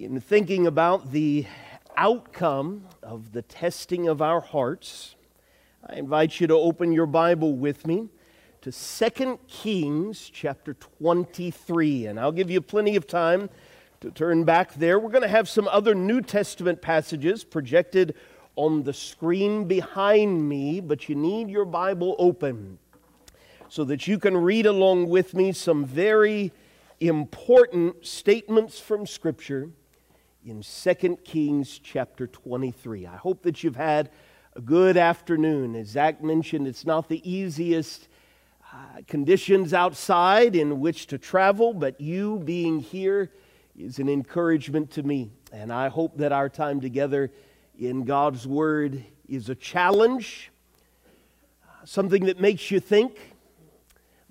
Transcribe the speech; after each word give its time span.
in 0.00 0.18
thinking 0.18 0.66
about 0.66 1.12
the 1.12 1.44
outcome 1.94 2.86
of 3.02 3.32
the 3.32 3.42
testing 3.42 4.08
of 4.08 4.22
our 4.22 4.40
hearts, 4.40 5.14
I 5.86 5.96
invite 5.96 6.40
you 6.40 6.46
to 6.46 6.54
open 6.54 6.90
your 6.90 7.04
Bible 7.04 7.54
with 7.54 7.86
me 7.86 8.08
to 8.62 8.72
2 8.72 9.38
Kings 9.46 10.30
chapter 10.32 10.72
23. 10.72 12.06
And 12.06 12.18
I'll 12.18 12.32
give 12.32 12.50
you 12.50 12.62
plenty 12.62 12.96
of 12.96 13.06
time 13.06 13.50
to 14.00 14.10
turn 14.10 14.44
back 14.44 14.72
there. 14.72 14.98
We're 14.98 15.10
going 15.10 15.20
to 15.20 15.28
have 15.28 15.50
some 15.50 15.68
other 15.68 15.94
New 15.94 16.22
Testament 16.22 16.80
passages 16.80 17.44
projected 17.44 18.14
on 18.56 18.84
the 18.84 18.94
screen 18.94 19.66
behind 19.66 20.48
me, 20.48 20.80
but 20.80 21.10
you 21.10 21.14
need 21.14 21.50
your 21.50 21.66
Bible 21.66 22.16
open 22.18 22.78
so 23.68 23.84
that 23.84 24.08
you 24.08 24.18
can 24.18 24.34
read 24.34 24.64
along 24.64 25.10
with 25.10 25.34
me 25.34 25.52
some 25.52 25.84
very 25.84 26.52
important 27.00 28.06
statements 28.06 28.80
from 28.80 29.06
Scripture 29.06 29.68
in 30.44 30.62
2 30.62 31.16
Kings 31.22 31.78
chapter 31.78 32.26
23. 32.26 33.06
I 33.06 33.16
hope 33.16 33.42
that 33.42 33.62
you've 33.62 33.76
had 33.76 34.10
a 34.56 34.60
good 34.60 34.96
afternoon. 34.96 35.76
As 35.76 35.88
Zach 35.88 36.22
mentioned, 36.22 36.66
it's 36.66 36.86
not 36.86 37.08
the 37.08 37.30
easiest 37.30 38.08
uh, 38.72 39.02
conditions 39.06 39.74
outside 39.74 40.56
in 40.56 40.80
which 40.80 41.08
to 41.08 41.18
travel, 41.18 41.74
but 41.74 42.00
you 42.00 42.38
being 42.38 42.80
here 42.80 43.30
is 43.78 43.98
an 43.98 44.08
encouragement 44.08 44.90
to 44.92 45.02
me. 45.02 45.30
And 45.52 45.70
I 45.70 45.88
hope 45.88 46.16
that 46.16 46.32
our 46.32 46.48
time 46.48 46.80
together 46.80 47.30
in 47.78 48.04
God's 48.04 48.46
Word 48.46 49.04
is 49.28 49.50
a 49.50 49.54
challenge, 49.54 50.50
something 51.84 52.24
that 52.24 52.40
makes 52.40 52.70
you 52.70 52.80
think, 52.80 53.34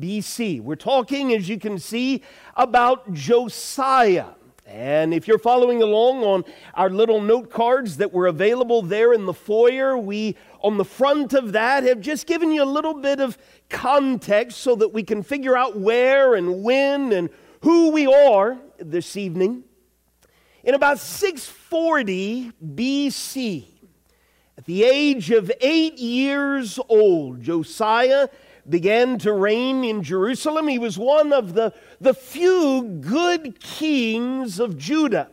BC. 0.00 0.60
We're 0.60 0.76
talking, 0.76 1.32
as 1.32 1.48
you 1.48 1.58
can 1.58 1.78
see, 1.78 2.22
about 2.56 3.12
Josiah. 3.12 4.30
And 4.68 5.14
if 5.14 5.26
you're 5.26 5.38
following 5.38 5.80
along 5.80 6.22
on 6.24 6.44
our 6.74 6.90
little 6.90 7.22
note 7.22 7.50
cards 7.50 7.96
that 7.96 8.12
were 8.12 8.26
available 8.26 8.82
there 8.82 9.14
in 9.14 9.24
the 9.24 9.32
foyer, 9.32 9.96
we, 9.96 10.36
on 10.60 10.76
the 10.76 10.84
front 10.84 11.32
of 11.32 11.52
that, 11.52 11.84
have 11.84 12.00
just 12.00 12.26
given 12.26 12.52
you 12.52 12.62
a 12.62 12.66
little 12.66 12.94
bit 12.94 13.18
of 13.18 13.38
context 13.70 14.58
so 14.58 14.74
that 14.76 14.92
we 14.92 15.02
can 15.02 15.22
figure 15.22 15.56
out 15.56 15.78
where 15.78 16.34
and 16.34 16.62
when 16.62 17.12
and 17.12 17.30
who 17.62 17.90
we 17.90 18.06
are 18.06 18.58
this 18.78 19.16
evening. 19.16 19.64
In 20.64 20.74
about 20.74 20.98
640 20.98 22.52
BC, 22.62 23.64
at 24.58 24.66
the 24.66 24.84
age 24.84 25.30
of 25.30 25.50
eight 25.62 25.96
years 25.98 26.78
old, 26.90 27.40
Josiah 27.40 28.28
began 28.68 29.18
to 29.18 29.32
reign 29.32 29.84
in 29.84 30.02
Jerusalem. 30.02 30.68
He 30.68 30.78
was 30.78 30.98
one 30.98 31.32
of 31.32 31.54
the, 31.54 31.72
the 32.00 32.14
few 32.14 32.82
good 33.00 33.60
kings 33.60 34.60
of 34.60 34.76
Judah 34.76 35.30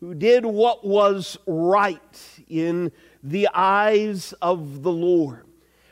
who 0.00 0.14
did 0.14 0.46
what 0.46 0.84
was 0.86 1.38
right 1.46 2.40
in 2.48 2.90
the 3.22 3.48
eyes 3.52 4.32
of 4.40 4.82
the 4.82 4.92
Lord. 4.92 5.46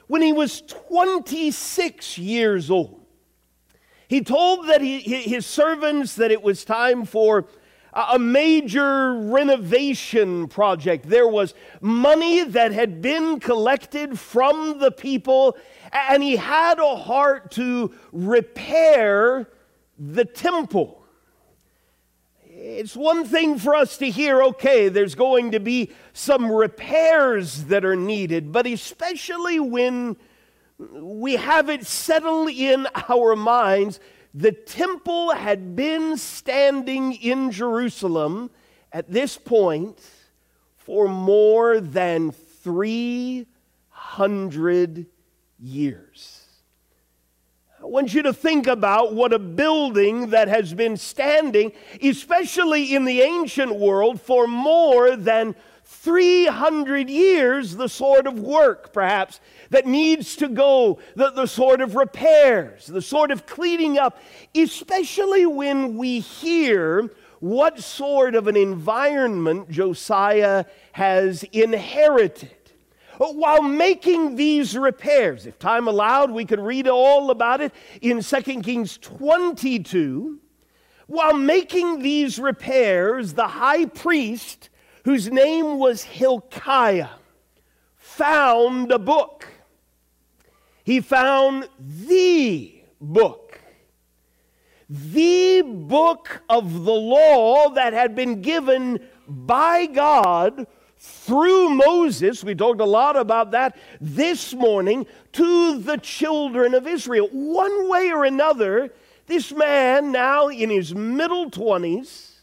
When 0.07 0.23
he 0.23 0.33
was 0.33 0.63
26 0.63 2.17
years 2.17 2.71
old, 2.71 3.05
he 4.09 4.23
told 4.23 4.69
that 4.69 4.81
he, 4.81 5.01
his 5.01 5.45
servants 5.45 6.15
that 6.15 6.31
it 6.31 6.43
was 6.43 6.65
time 6.65 7.05
for 7.05 7.47
a 7.99 8.19
major 8.19 9.15
renovation 9.15 10.47
project. 10.47 11.09
There 11.09 11.27
was 11.27 11.55
money 11.81 12.45
that 12.45 12.73
had 12.73 13.03
been 13.03 13.41
collected 13.41 14.19
from 14.19 14.79
the 14.79 14.91
people, 14.91 15.57
and 15.93 16.23
he 16.23 16.37
had 16.37 16.79
a 16.79 16.97
heart 16.97 17.51
to 17.53 17.93
repair 18.13 19.49
the 19.99 20.25
temple. 20.25 21.03
It's 22.45 22.97
one 22.97 23.25
thing 23.25 23.59
for 23.59 23.75
us 23.75 23.99
to 23.99 24.11
hear, 24.11 24.43
okay, 24.43 24.89
there's 24.89 25.15
going 25.15 25.53
to 25.53 25.61
be 25.61 25.93
some 26.13 26.51
repairs 26.51 27.65
that 27.65 27.85
are 27.85 27.97
needed, 27.97 28.53
but 28.53 28.67
especially 28.67 29.59
when 29.61 30.17
we 30.79 31.35
have 31.35 31.69
it 31.69 31.87
settle 31.87 32.47
in 32.49 32.87
our 33.09 33.35
minds 33.35 33.99
the 34.35 34.53
temple 34.53 35.33
had 35.33 35.75
been 35.75 36.17
standing 36.17 37.15
in 37.15 37.51
Jerusalem 37.51 38.51
at 38.93 39.11
this 39.11 39.37
point 39.37 40.01
for 40.77 41.09
more 41.09 41.81
than 41.81 42.31
300 42.33 45.07
years. 45.59 46.45
I 47.81 47.87
want 47.87 48.13
you 48.13 48.25
to 48.25 48.33
think 48.33 48.67
about 48.67 49.15
what 49.15 49.33
a 49.33 49.39
building 49.39 50.31
that 50.31 50.49
has 50.49 50.75
been 50.75 50.97
standing, 50.97 51.71
especially 52.03 52.93
in 52.95 53.05
the 53.05 53.21
ancient 53.21 53.77
world, 53.77 54.21
for 54.21 54.49
more 54.49 55.15
than 55.15 55.55
300 56.09 57.11
years, 57.11 57.77
the 57.77 57.87
sort 57.87 58.27
of 58.27 58.41
work, 58.41 58.95
perhaps, 58.95 59.41
that 59.69 59.87
needs 59.87 60.37
to 60.37 60.49
go, 60.49 60.99
the, 61.17 61.31
the 61.31 61.45
sort 61.45 61.83
of 61.83 61.97
repairs, 61.97 62.87
the 62.87 63.03
sort 63.03 63.31
of 63.31 63.45
cleaning 63.45 63.99
up, 63.99 64.19
especially 64.57 65.45
when 65.45 65.99
we 65.99 66.21
hear 66.21 67.11
what 67.41 67.79
sort 67.79 68.35
of 68.35 68.47
an 68.47 68.57
environment 68.57 69.71
Josiah 69.71 70.65
has 70.93 71.43
inherited. 71.53 72.57
While 73.19 73.61
making 73.61 74.37
these 74.37 74.79
repairs, 74.79 75.45
if 75.45 75.59
time 75.59 75.89
allowed, 75.89 76.31
we 76.31 76.47
could 76.47 76.61
read 76.61 76.89
all 76.89 77.31
about 77.31 77.61
it 77.61 77.75
in 78.01 78.23
2 78.23 78.63
Kings 78.63 78.97
22. 78.97 80.39
While 81.07 81.35
making 81.35 81.99
these 81.99 82.39
repairs, 82.39 83.35
the 83.35 83.49
high 83.49 83.85
priest 83.85 84.71
whose 85.09 85.31
name 85.31 85.79
was 85.79 86.03
Hilkiah, 86.03 87.09
found 87.97 88.93
a 88.93 88.99
book. 88.99 89.47
He 90.85 91.01
found 91.01 91.67
the 91.79 92.83
book. 93.01 93.59
The 94.91 95.63
book 95.63 96.43
of 96.51 96.85
the 96.85 96.93
law 96.93 97.71
that 97.71 97.95
had 97.95 98.15
been 98.15 98.43
given 98.43 99.01
by 99.27 99.87
God 99.87 100.67
through 100.99 101.71
Moses. 101.71 102.45
We 102.45 102.55
talked 102.55 102.83
a 102.83 102.85
lot 102.85 103.17
about 103.17 103.53
that 103.53 103.79
this 104.03 104.53
morning 104.53 105.07
to 105.33 105.79
the 105.79 105.97
children 105.97 106.75
of 106.75 106.87
Israel. 106.87 107.31
One 107.33 107.89
way 107.89 108.11
or 108.11 108.27
another, 108.27 108.93
this 109.27 109.53
man, 109.53 110.13
now 110.13 110.49
in 110.49 110.69
his 110.69 110.95
middle 110.95 111.51
20s, 111.51 112.35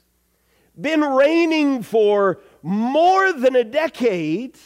been 0.80 1.02
reigning 1.02 1.84
for 1.84 2.40
more 2.66 3.32
than 3.32 3.56
a 3.56 3.64
decade. 3.64 4.58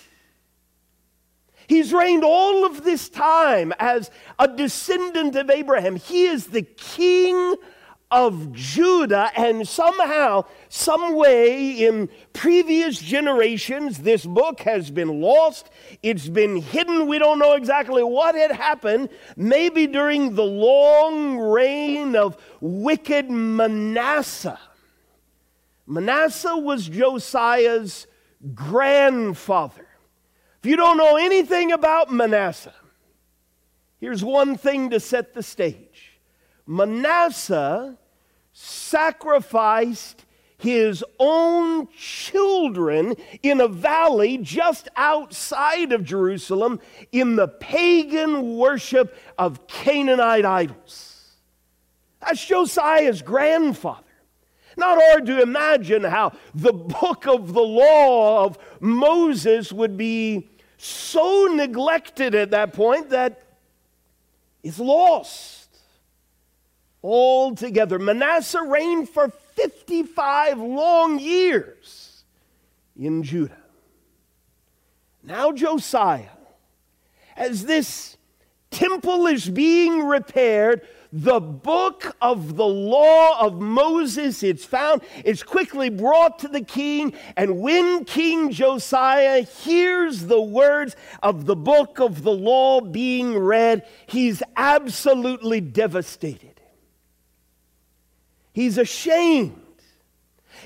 He's 1.67 1.93
reigned 1.93 2.23
all 2.23 2.65
of 2.65 2.85
this 2.85 3.09
time 3.09 3.73
as 3.77 4.09
a 4.39 4.47
descendant 4.47 5.35
of 5.35 5.49
Abraham. 5.49 5.97
He 5.97 6.23
is 6.23 6.47
the 6.47 6.61
king 6.61 7.55
of 8.09 8.53
Judah, 8.53 9.29
and 9.35 9.67
somehow, 9.67 10.45
some 10.69 11.13
way 11.13 11.71
in 11.71 12.09
previous 12.33 12.99
generations, 12.99 13.99
this 13.99 14.25
book 14.25 14.61
has 14.61 14.89
been 14.89 15.19
lost. 15.21 15.69
It's 16.01 16.29
been 16.29 16.55
hidden. 16.55 17.05
We 17.05 17.19
don't 17.19 17.37
know 17.37 17.53
exactly 17.53 18.01
what 18.01 18.33
had 18.33 18.51
happened. 18.51 19.09
Maybe 19.35 19.85
during 19.87 20.35
the 20.35 20.43
long 20.45 21.37
reign 21.37 22.15
of 22.15 22.37
wicked 22.61 23.29
Manasseh. 23.29 24.59
Manasseh 25.89 26.55
was 26.55 26.87
Josiah's 26.87 28.05
grandfather. 28.53 29.87
If 30.61 30.69
you 30.69 30.75
don't 30.75 30.97
know 30.97 31.17
anything 31.17 31.71
about 31.71 32.11
Manasseh, 32.11 32.75
here's 33.99 34.23
one 34.23 34.55
thing 34.55 34.91
to 34.91 34.99
set 34.99 35.33
the 35.33 35.41
stage 35.41 36.19
Manasseh 36.67 37.97
sacrificed 38.53 40.25
his 40.57 41.03
own 41.17 41.87
children 41.97 43.15
in 43.41 43.59
a 43.59 43.67
valley 43.67 44.37
just 44.37 44.89
outside 44.95 45.91
of 45.91 46.03
Jerusalem 46.03 46.81
in 47.11 47.35
the 47.35 47.47
pagan 47.47 48.57
worship 48.57 49.17
of 49.39 49.65
Canaanite 49.65 50.45
idols. 50.45 51.31
That's 52.19 52.45
Josiah's 52.45 53.23
grandfather. 53.23 54.03
Not 54.79 54.97
hard 55.01 55.25
to 55.25 55.41
imagine 55.41 56.03
how 56.05 56.31
the 56.55 56.71
book 56.71 57.27
of 57.27 57.53
the 57.53 57.61
law 57.61 58.45
of 58.45 58.57
Moses 58.79 59.73
would 59.73 59.97
be 59.97 60.49
so 60.77 61.49
neglected 61.51 62.33
at 62.33 62.51
that 62.51 62.73
point 62.73 63.09
that 63.09 63.43
it's 64.63 64.79
lost 64.79 65.69
altogether. 67.03 67.99
Manasseh 67.99 68.61
reigned 68.61 69.09
for 69.09 69.29
55 69.55 70.59
long 70.59 71.19
years 71.19 72.23
in 72.97 73.23
Judah. 73.23 73.57
Now, 75.23 75.51
Josiah, 75.51 76.29
as 77.35 77.65
this 77.65 78.17
temple 78.71 79.27
is 79.27 79.49
being 79.49 80.03
repaired, 80.03 80.87
the 81.11 81.39
book 81.39 82.15
of 82.21 82.55
the 82.55 82.67
law 82.67 83.39
of 83.39 83.59
Moses, 83.59 84.43
it's 84.43 84.63
found, 84.63 85.01
it's 85.25 85.41
quickly 85.41 85.89
brought 85.89 86.39
to 86.39 86.47
the 86.47 86.61
king. 86.61 87.13
And 87.35 87.59
when 87.59 88.05
King 88.05 88.51
Josiah 88.51 89.41
hears 89.41 90.27
the 90.27 90.41
words 90.41 90.95
of 91.23 91.45
the 91.45 91.55
book 91.55 91.99
of 91.99 92.21
the 92.21 92.31
law 92.31 92.81
being 92.81 93.37
read, 93.37 93.87
he's 94.05 94.43
absolutely 94.55 95.61
devastated. 95.61 96.61
He's 98.53 98.77
ashamed. 98.77 99.55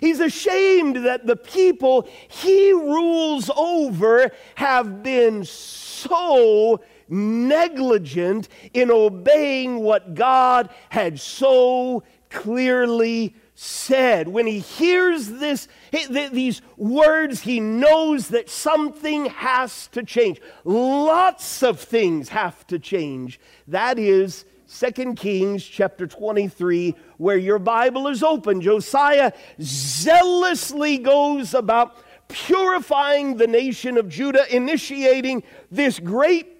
He's 0.01 0.19
ashamed 0.19 1.05
that 1.05 1.25
the 1.25 1.35
people 1.35 2.07
he 2.27 2.71
rules 2.73 3.49
over 3.55 4.31
have 4.55 5.03
been 5.03 5.45
so 5.45 6.81
negligent 7.13 8.49
in 8.73 8.89
obeying 8.89 9.79
what 9.79 10.15
God 10.15 10.69
had 10.89 11.19
so 11.19 12.03
clearly 12.29 13.35
said. 13.55 14.27
When 14.27 14.47
he 14.47 14.59
hears 14.59 15.29
this, 15.29 15.67
these 16.09 16.61
words, 16.75 17.41
he 17.41 17.59
knows 17.59 18.29
that 18.29 18.49
something 18.49 19.27
has 19.27 19.87
to 19.89 20.03
change. 20.03 20.41
Lots 20.63 21.61
of 21.61 21.79
things 21.79 22.29
have 22.29 22.65
to 22.67 22.79
change. 22.79 23.39
That 23.67 23.99
is 23.99 24.45
2 24.79 25.13
Kings 25.13 25.63
chapter 25.63 26.07
23, 26.07 26.95
where 27.17 27.37
your 27.37 27.59
Bible 27.59 28.07
is 28.07 28.23
open. 28.23 28.59
Josiah 28.59 29.31
zealously 29.61 30.97
goes 30.97 31.53
about 31.53 31.95
purifying 32.27 33.37
the 33.37 33.45
nation 33.45 33.97
of 33.97 34.09
Judah, 34.09 34.43
initiating 34.53 35.43
this 35.69 35.99
great 35.99 36.52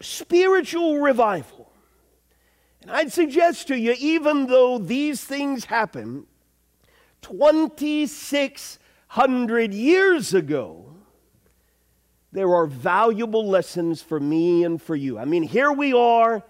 spiritual 0.00 0.98
revival. 0.98 1.70
And 2.82 2.90
I'd 2.90 3.12
suggest 3.12 3.68
to 3.68 3.78
you, 3.78 3.94
even 3.98 4.46
though 4.46 4.78
these 4.78 5.22
things 5.24 5.66
happened 5.66 6.26
2,600 7.22 9.74
years 9.74 10.34
ago, 10.34 10.82
there 12.32 12.52
are 12.54 12.66
valuable 12.66 13.48
lessons 13.48 14.02
for 14.02 14.20
me 14.20 14.62
and 14.62 14.80
for 14.80 14.94
you. 14.94 15.18
I 15.18 15.24
mean, 15.24 15.42
here 15.42 15.72
we 15.72 15.92
are 15.92 16.44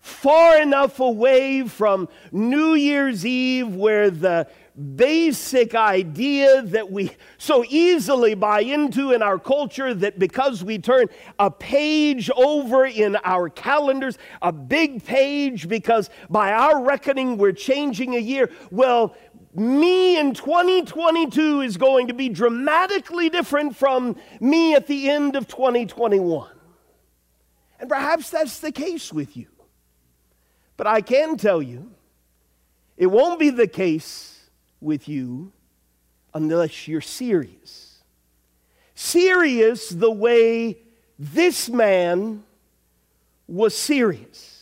far 0.00 0.60
enough 0.60 1.00
away 1.00 1.62
from 1.62 2.08
New 2.32 2.74
Year's 2.74 3.24
Eve 3.24 3.74
where 3.74 4.10
the 4.10 4.46
basic 4.78 5.74
idea 5.74 6.62
that 6.62 6.90
we 6.90 7.10
so 7.36 7.64
easily 7.68 8.34
buy 8.34 8.60
into 8.60 9.12
in 9.12 9.22
our 9.22 9.38
culture 9.38 9.92
that 9.92 10.18
because 10.18 10.62
we 10.62 10.78
turn 10.78 11.06
a 11.38 11.50
page 11.50 12.30
over 12.30 12.86
in 12.86 13.16
our 13.24 13.50
calendars, 13.50 14.18
a 14.40 14.52
big 14.52 15.04
page, 15.04 15.68
because 15.68 16.10
by 16.30 16.52
our 16.52 16.82
reckoning 16.82 17.38
we're 17.38 17.52
changing 17.52 18.14
a 18.14 18.20
year, 18.20 18.50
well, 18.70 19.16
me 19.54 20.16
in 20.18 20.32
2022 20.32 21.62
is 21.62 21.76
going 21.76 22.06
to 22.06 22.14
be 22.14 22.28
dramatically 22.28 23.28
different 23.28 23.74
from 23.74 24.16
me 24.40 24.74
at 24.74 24.86
the 24.86 25.10
end 25.10 25.34
of 25.34 25.48
2021. 25.48 26.50
And 27.80 27.88
perhaps 27.88 28.30
that's 28.30 28.60
the 28.60 28.70
case 28.70 29.12
with 29.12 29.36
you. 29.36 29.46
But 30.76 30.86
I 30.86 31.00
can 31.00 31.36
tell 31.36 31.60
you, 31.60 31.90
it 32.96 33.06
won't 33.06 33.40
be 33.40 33.50
the 33.50 33.66
case 33.66 34.37
with 34.80 35.08
you 35.08 35.52
unless 36.34 36.86
you're 36.86 37.00
serious. 37.00 38.02
Serious 38.94 39.88
the 39.88 40.10
way 40.10 40.78
this 41.18 41.68
man 41.68 42.42
was 43.46 43.76
serious. 43.76 44.58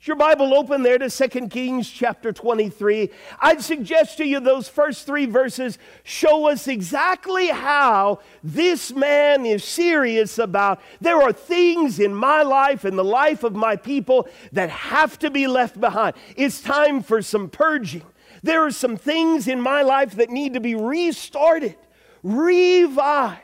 Is 0.00 0.06
your 0.06 0.16
Bible 0.16 0.54
open 0.54 0.82
there 0.82 0.96
to 0.96 1.10
2 1.10 1.48
Kings 1.48 1.90
chapter 1.90 2.32
23? 2.32 3.10
I'd 3.38 3.60
suggest 3.60 4.16
to 4.16 4.24
you 4.24 4.40
those 4.40 4.66
first 4.66 5.04
three 5.04 5.26
verses 5.26 5.78
show 6.04 6.48
us 6.48 6.68
exactly 6.68 7.48
how 7.48 8.20
this 8.42 8.92
man 8.92 9.44
is 9.44 9.62
serious 9.62 10.38
about 10.38 10.80
there 11.02 11.20
are 11.20 11.34
things 11.34 11.98
in 11.98 12.14
my 12.14 12.42
life 12.42 12.86
and 12.86 12.96
the 12.96 13.04
life 13.04 13.44
of 13.44 13.54
my 13.54 13.76
people 13.76 14.26
that 14.52 14.70
have 14.70 15.18
to 15.18 15.30
be 15.30 15.46
left 15.46 15.78
behind. 15.78 16.16
It's 16.34 16.62
time 16.62 17.02
for 17.02 17.20
some 17.20 17.50
purging. 17.50 18.06
There 18.42 18.64
are 18.64 18.70
some 18.70 18.96
things 18.96 19.46
in 19.48 19.60
my 19.60 19.82
life 19.82 20.12
that 20.16 20.30
need 20.30 20.54
to 20.54 20.60
be 20.60 20.74
restarted, 20.74 21.76
revived. 22.22 23.42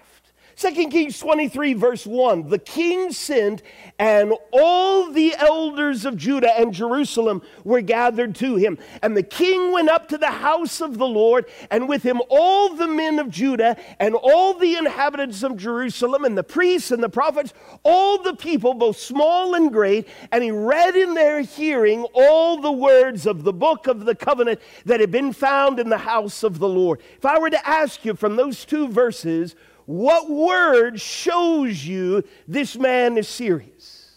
2 0.58 0.88
Kings 0.88 1.18
23, 1.18 1.74
verse 1.74 2.06
1 2.06 2.48
The 2.48 2.58
king 2.58 3.12
sent, 3.12 3.62
and 3.98 4.32
all 4.52 5.12
the 5.12 5.34
elders 5.36 6.06
of 6.06 6.16
Judah 6.16 6.58
and 6.58 6.72
Jerusalem 6.72 7.42
were 7.62 7.82
gathered 7.82 8.34
to 8.36 8.56
him. 8.56 8.78
And 9.02 9.14
the 9.14 9.22
king 9.22 9.70
went 9.70 9.90
up 9.90 10.08
to 10.08 10.18
the 10.18 10.30
house 10.30 10.80
of 10.80 10.96
the 10.96 11.06
Lord, 11.06 11.44
and 11.70 11.86
with 11.86 12.02
him 12.02 12.22
all 12.30 12.74
the 12.74 12.88
men 12.88 13.18
of 13.18 13.28
Judah, 13.28 13.76
and 14.00 14.14
all 14.14 14.54
the 14.54 14.76
inhabitants 14.76 15.42
of 15.42 15.58
Jerusalem, 15.58 16.24
and 16.24 16.38
the 16.38 16.42
priests 16.42 16.90
and 16.90 17.02
the 17.02 17.10
prophets, 17.10 17.52
all 17.82 18.22
the 18.22 18.34
people, 18.34 18.72
both 18.72 18.96
small 18.96 19.54
and 19.56 19.70
great. 19.70 20.08
And 20.32 20.42
he 20.42 20.52
read 20.52 20.96
in 20.96 21.12
their 21.12 21.42
hearing 21.42 22.06
all 22.14 22.62
the 22.62 22.72
words 22.72 23.26
of 23.26 23.44
the 23.44 23.52
book 23.52 23.86
of 23.88 24.06
the 24.06 24.14
covenant 24.14 24.60
that 24.86 25.00
had 25.00 25.10
been 25.10 25.34
found 25.34 25.78
in 25.78 25.90
the 25.90 25.98
house 25.98 26.42
of 26.42 26.58
the 26.60 26.68
Lord. 26.68 27.02
If 27.18 27.26
I 27.26 27.38
were 27.38 27.50
to 27.50 27.68
ask 27.68 28.06
you 28.06 28.14
from 28.14 28.36
those 28.36 28.64
two 28.64 28.88
verses, 28.88 29.54
what 29.86 30.28
word 30.28 31.00
shows 31.00 31.84
you 31.84 32.24
this 32.46 32.76
man 32.76 33.16
is 33.16 33.28
serious? 33.28 34.10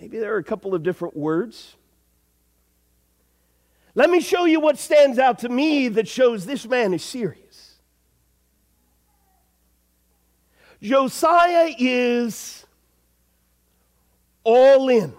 Maybe 0.00 0.18
there 0.18 0.34
are 0.34 0.38
a 0.38 0.44
couple 0.44 0.74
of 0.74 0.82
different 0.82 1.16
words. 1.16 1.74
Let 3.96 4.10
me 4.10 4.20
show 4.20 4.44
you 4.44 4.60
what 4.60 4.78
stands 4.78 5.18
out 5.18 5.40
to 5.40 5.48
me 5.48 5.88
that 5.88 6.06
shows 6.06 6.46
this 6.46 6.66
man 6.66 6.94
is 6.94 7.02
serious. 7.02 7.78
Josiah 10.80 11.74
is 11.78 12.64
all 14.44 14.88
in. 14.88 15.14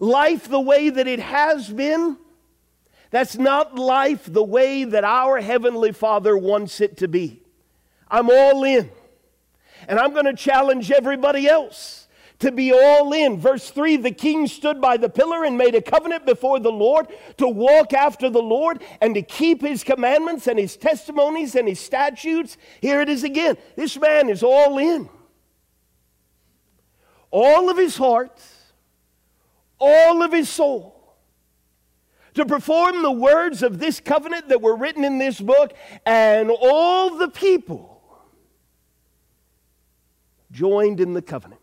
Life 0.00 0.48
the 0.48 0.60
way 0.60 0.88
that 0.88 1.06
it 1.06 1.18
has 1.18 1.68
been 1.68 2.16
that's 3.10 3.36
not 3.36 3.76
life 3.76 4.30
the 4.30 4.42
way 4.42 4.84
that 4.84 5.04
our 5.04 5.40
Heavenly 5.40 5.92
Father 5.92 6.36
wants 6.36 6.80
it 6.80 6.96
to 6.98 7.08
be. 7.08 7.42
I'm 8.08 8.30
all 8.30 8.64
in. 8.64 8.90
And 9.88 9.98
I'm 9.98 10.12
going 10.12 10.26
to 10.26 10.34
challenge 10.34 10.90
everybody 10.90 11.46
else 11.46 12.08
to 12.40 12.50
be 12.50 12.72
all 12.72 13.12
in. 13.12 13.38
Verse 13.38 13.70
3 13.70 13.96
The 13.96 14.10
king 14.10 14.46
stood 14.46 14.80
by 14.80 14.96
the 14.96 15.08
pillar 15.08 15.44
and 15.44 15.56
made 15.56 15.74
a 15.74 15.82
covenant 15.82 16.26
before 16.26 16.58
the 16.58 16.72
Lord 16.72 17.06
to 17.36 17.48
walk 17.48 17.92
after 17.92 18.28
the 18.28 18.42
Lord 18.42 18.82
and 19.00 19.14
to 19.14 19.22
keep 19.22 19.62
his 19.62 19.84
commandments 19.84 20.46
and 20.46 20.58
his 20.58 20.76
testimonies 20.76 21.54
and 21.54 21.68
his 21.68 21.80
statutes. 21.80 22.56
Here 22.80 23.00
it 23.00 23.08
is 23.08 23.22
again. 23.22 23.56
This 23.76 23.98
man 23.98 24.28
is 24.28 24.42
all 24.42 24.78
in. 24.78 25.08
All 27.30 27.70
of 27.70 27.76
his 27.76 27.96
heart, 27.96 28.40
all 29.78 30.22
of 30.22 30.32
his 30.32 30.48
soul 30.48 30.95
to 32.36 32.46
perform 32.46 33.02
the 33.02 33.10
words 33.10 33.62
of 33.62 33.78
this 33.78 33.98
covenant 33.98 34.48
that 34.48 34.62
were 34.62 34.76
written 34.76 35.04
in 35.04 35.18
this 35.18 35.40
book, 35.40 35.72
and 36.04 36.50
all 36.50 37.16
the 37.16 37.28
people 37.28 38.00
joined 40.52 41.00
in 41.00 41.12
the 41.12 41.22
covenant. 41.22 41.60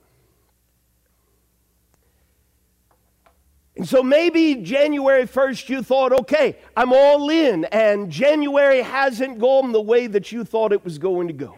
And 3.76 3.88
so 3.88 4.04
maybe 4.04 4.56
January 4.56 5.28
1st 5.28 5.70
you 5.70 5.84
thought, 5.84 6.12
okay, 6.12 6.58
I'm 6.76 6.92
all 6.94 7.30
in, 7.30 7.66
and 7.66 8.12
January 8.12 8.82
hasn't 8.82 9.40
gone 9.40 9.72
the 9.72 9.82
way 9.82 10.08
that 10.08 10.32
you 10.32 10.44
thought 10.44 10.72
it 10.74 10.84
was 10.84 10.98
going 10.98 11.28
to 11.28 11.34
go. 11.34 11.56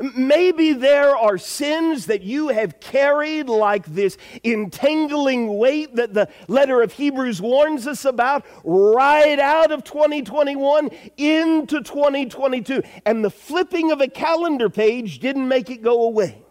Maybe 0.00 0.72
there 0.72 1.16
are 1.16 1.38
sins 1.38 2.06
that 2.06 2.22
you 2.22 2.48
have 2.48 2.80
carried, 2.80 3.48
like 3.48 3.86
this 3.86 4.16
entangling 4.44 5.56
weight 5.56 5.96
that 5.96 6.14
the 6.14 6.28
letter 6.48 6.82
of 6.82 6.92
Hebrews 6.92 7.40
warns 7.40 7.86
us 7.86 8.04
about, 8.04 8.44
right 8.64 9.38
out 9.38 9.72
of 9.72 9.84
2021 9.84 10.90
into 11.16 11.82
2022. 11.82 12.82
And 13.04 13.24
the 13.24 13.30
flipping 13.30 13.90
of 13.92 14.00
a 14.00 14.08
calendar 14.08 14.70
page 14.70 15.18
didn't 15.18 15.48
make 15.48 15.70
it 15.70 15.82
go 15.82 16.04
away. 16.04 16.42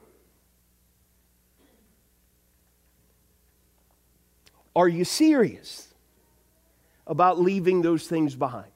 Are 4.75 4.87
you 4.87 5.03
serious 5.03 5.93
about 7.05 7.39
leaving 7.39 7.81
those 7.81 8.07
things 8.07 8.35
behind? 8.35 8.71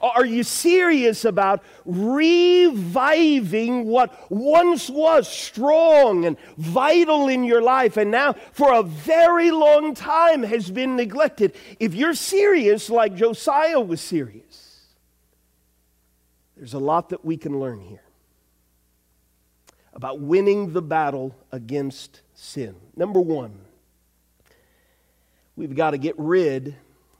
Are 0.00 0.24
you 0.24 0.42
serious 0.42 1.24
about 1.24 1.62
reviving 1.84 3.86
what 3.86 4.30
once 4.30 4.88
was 4.88 5.28
strong 5.28 6.24
and 6.24 6.36
vital 6.56 7.28
in 7.28 7.44
your 7.44 7.60
life 7.60 7.96
and 7.96 8.10
now 8.10 8.34
for 8.52 8.72
a 8.72 8.82
very 8.82 9.50
long 9.50 9.94
time 9.94 10.42
has 10.44 10.70
been 10.70 10.96
neglected? 10.96 11.54
If 11.80 11.94
you're 11.94 12.14
serious 12.14 12.90
like 12.90 13.14
Josiah 13.14 13.80
was 13.80 14.00
serious, 14.00 14.86
there's 16.56 16.74
a 16.74 16.78
lot 16.78 17.10
that 17.10 17.24
we 17.24 17.36
can 17.36 17.58
learn 17.58 17.80
here 17.80 18.02
about 19.92 20.20
winning 20.20 20.72
the 20.72 20.82
battle 20.82 21.34
against 21.50 22.20
sin. 22.34 22.76
Number 22.94 23.20
one, 23.20 23.58
we've 25.56 25.74
got 25.74 25.90
to 25.90 25.98
get 25.98 26.14
rid 26.16 26.76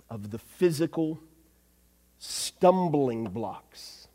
of 0.09 0.31
the 0.31 0.39
physical 0.39 1.19
stumbling 2.19 3.25
blocks 3.25 4.09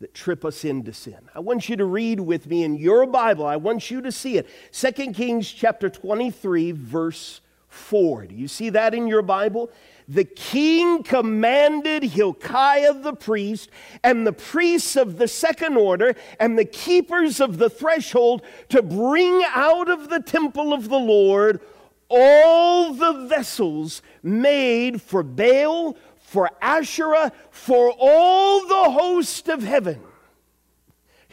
that 0.00 0.14
trip 0.14 0.44
us 0.44 0.64
into 0.64 0.92
sin. 0.92 1.18
I 1.34 1.40
want 1.40 1.68
you 1.68 1.76
to 1.76 1.84
read 1.84 2.20
with 2.20 2.46
me 2.46 2.64
in 2.64 2.76
your 2.76 3.06
Bible. 3.06 3.46
I 3.46 3.56
want 3.56 3.90
you 3.90 4.00
to 4.02 4.12
see 4.12 4.38
it. 4.38 4.48
2 4.72 5.12
Kings 5.12 5.50
chapter 5.50 5.90
23 5.90 6.72
verse 6.72 7.40
4. 7.68 8.26
Do 8.26 8.34
you 8.34 8.48
see 8.48 8.70
that 8.70 8.94
in 8.94 9.06
your 9.06 9.22
Bible? 9.22 9.70
the 10.10 10.24
king 10.24 11.04
commanded 11.04 12.02
Hilkiah 12.02 12.94
the 12.94 13.12
priest 13.12 13.70
and 14.02 14.26
the 14.26 14.32
priests 14.32 14.96
of 14.96 15.18
the 15.18 15.28
second 15.28 15.76
order 15.76 16.16
and 16.40 16.58
the 16.58 16.64
keepers 16.64 17.40
of 17.40 17.58
the 17.58 17.70
threshold 17.70 18.42
to 18.70 18.82
bring 18.82 19.44
out 19.54 19.88
of 19.88 20.10
the 20.10 20.20
temple 20.20 20.72
of 20.72 20.88
the 20.88 20.98
Lord 20.98 21.60
all 22.08 22.92
the 22.92 23.28
vessels 23.28 24.02
made 24.20 25.00
for 25.00 25.22
Baal, 25.22 25.96
for 26.30 26.48
Asherah, 26.62 27.32
for 27.50 27.92
all 27.98 28.64
the 28.64 28.90
host 28.92 29.48
of 29.48 29.64
heaven. 29.64 30.00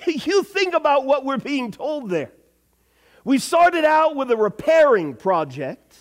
You 0.08 0.42
think 0.44 0.74
about 0.74 1.06
what 1.06 1.24
we're 1.24 1.38
being 1.38 1.72
told 1.72 2.10
there. 2.10 2.32
We 3.24 3.38
started 3.38 3.84
out 3.84 4.16
with 4.16 4.32
a 4.32 4.38
repairing 4.38 5.16
project. 5.16 5.98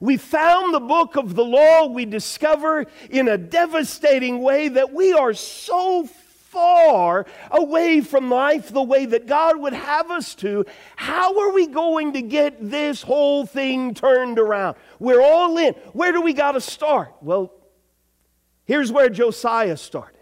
We 0.00 0.16
found 0.16 0.74
the 0.74 0.80
book 0.80 1.16
of 1.16 1.34
the 1.34 1.44
law, 1.44 1.86
we 1.86 2.04
discover 2.04 2.86
in 3.10 3.28
a 3.28 3.38
devastating 3.38 4.40
way 4.40 4.68
that 4.68 4.92
we 4.92 5.12
are 5.12 5.34
so 5.34 6.08
far 6.56 7.26
away 7.50 8.00
from 8.00 8.30
life 8.30 8.70
the 8.70 8.82
way 8.82 9.04
that 9.04 9.26
God 9.26 9.58
would 9.60 9.74
have 9.74 10.10
us 10.10 10.34
to. 10.36 10.64
How 10.96 11.38
are 11.38 11.52
we 11.52 11.66
going 11.66 12.14
to 12.14 12.22
get 12.22 12.70
this 12.70 13.02
whole 13.02 13.44
thing 13.44 13.92
turned 13.92 14.38
around? 14.38 14.76
We're 14.98 15.22
all 15.22 15.56
in. 15.58 15.74
Where 15.92 16.12
do 16.12 16.20
we 16.20 16.32
got 16.32 16.52
to 16.52 16.60
start? 16.60 17.14
Well, 17.20 17.52
here's 18.64 18.90
where 18.90 19.08
Josiah 19.08 19.76
started. 19.76 20.16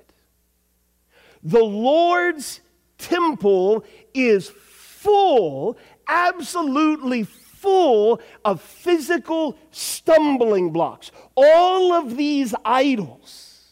The 1.42 1.62
Lord's 1.62 2.60
temple 2.98 3.84
is 4.14 4.48
full, 4.48 5.76
absolutely 6.08 7.24
full 7.24 8.20
of 8.44 8.60
physical 8.60 9.56
stumbling 9.70 10.70
blocks. 10.70 11.10
All 11.34 11.92
of 11.92 12.16
these 12.16 12.54
idols, 12.64 13.62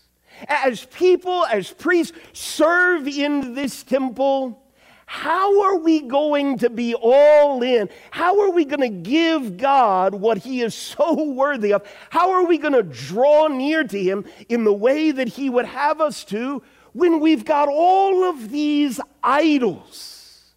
as 0.48 0.86
people, 0.86 1.44
as 1.46 1.70
priests 1.70 2.16
serve 2.32 3.08
in 3.08 3.54
this 3.54 3.82
temple, 3.82 4.61
how 5.14 5.60
are 5.64 5.76
we 5.76 6.00
going 6.00 6.56
to 6.60 6.70
be 6.70 6.94
all 6.94 7.62
in? 7.62 7.90
How 8.10 8.40
are 8.40 8.50
we 8.50 8.64
going 8.64 8.80
to 8.80 8.88
give 8.88 9.58
God 9.58 10.14
what 10.14 10.38
He 10.38 10.62
is 10.62 10.74
so 10.74 11.22
worthy 11.34 11.74
of? 11.74 11.86
How 12.08 12.30
are 12.30 12.46
we 12.46 12.56
going 12.56 12.72
to 12.72 12.82
draw 12.82 13.46
near 13.46 13.84
to 13.84 14.02
Him 14.02 14.24
in 14.48 14.64
the 14.64 14.72
way 14.72 15.10
that 15.10 15.28
He 15.28 15.50
would 15.50 15.66
have 15.66 16.00
us 16.00 16.24
to 16.24 16.62
when 16.94 17.20
we've 17.20 17.44
got 17.44 17.68
all 17.68 18.24
of 18.24 18.48
these 18.48 19.02
idols 19.22 20.54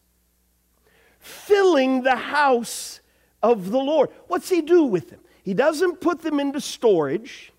filling 1.19 2.03
the 2.03 2.15
house 2.15 3.01
of 3.43 3.71
the 3.71 3.77
Lord. 3.77 4.09
What's 4.29 4.47
he 4.47 4.61
do 4.61 4.85
with 4.85 5.09
them? 5.09 5.19
He 5.43 5.53
doesn't 5.53 5.99
put 5.99 6.21
them 6.21 6.39
into 6.39 6.61
storage, 6.61 7.51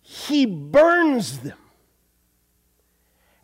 he 0.00 0.46
burns 0.46 1.40
them 1.40 1.58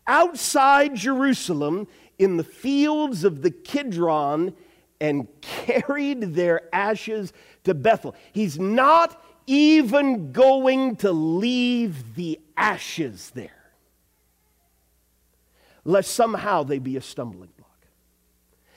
outside 0.06 0.94
Jerusalem 0.94 1.86
in 2.18 2.36
the 2.36 2.44
fields 2.44 3.24
of 3.24 3.42
the 3.42 3.50
Kidron 3.50 4.54
and 5.00 5.28
carried 5.40 6.34
their 6.34 6.74
ashes 6.74 7.32
to 7.64 7.74
Bethel. 7.74 8.14
He's 8.32 8.58
not 8.58 9.22
even 9.46 10.32
going 10.32 10.96
to 10.96 11.12
leave 11.12 12.14
the 12.14 12.40
ashes 12.56 13.30
there, 13.34 13.50
lest 15.84 16.12
somehow 16.12 16.62
they 16.62 16.78
be 16.78 16.96
a 16.96 17.02
stumbling 17.02 17.50
block. 17.58 17.86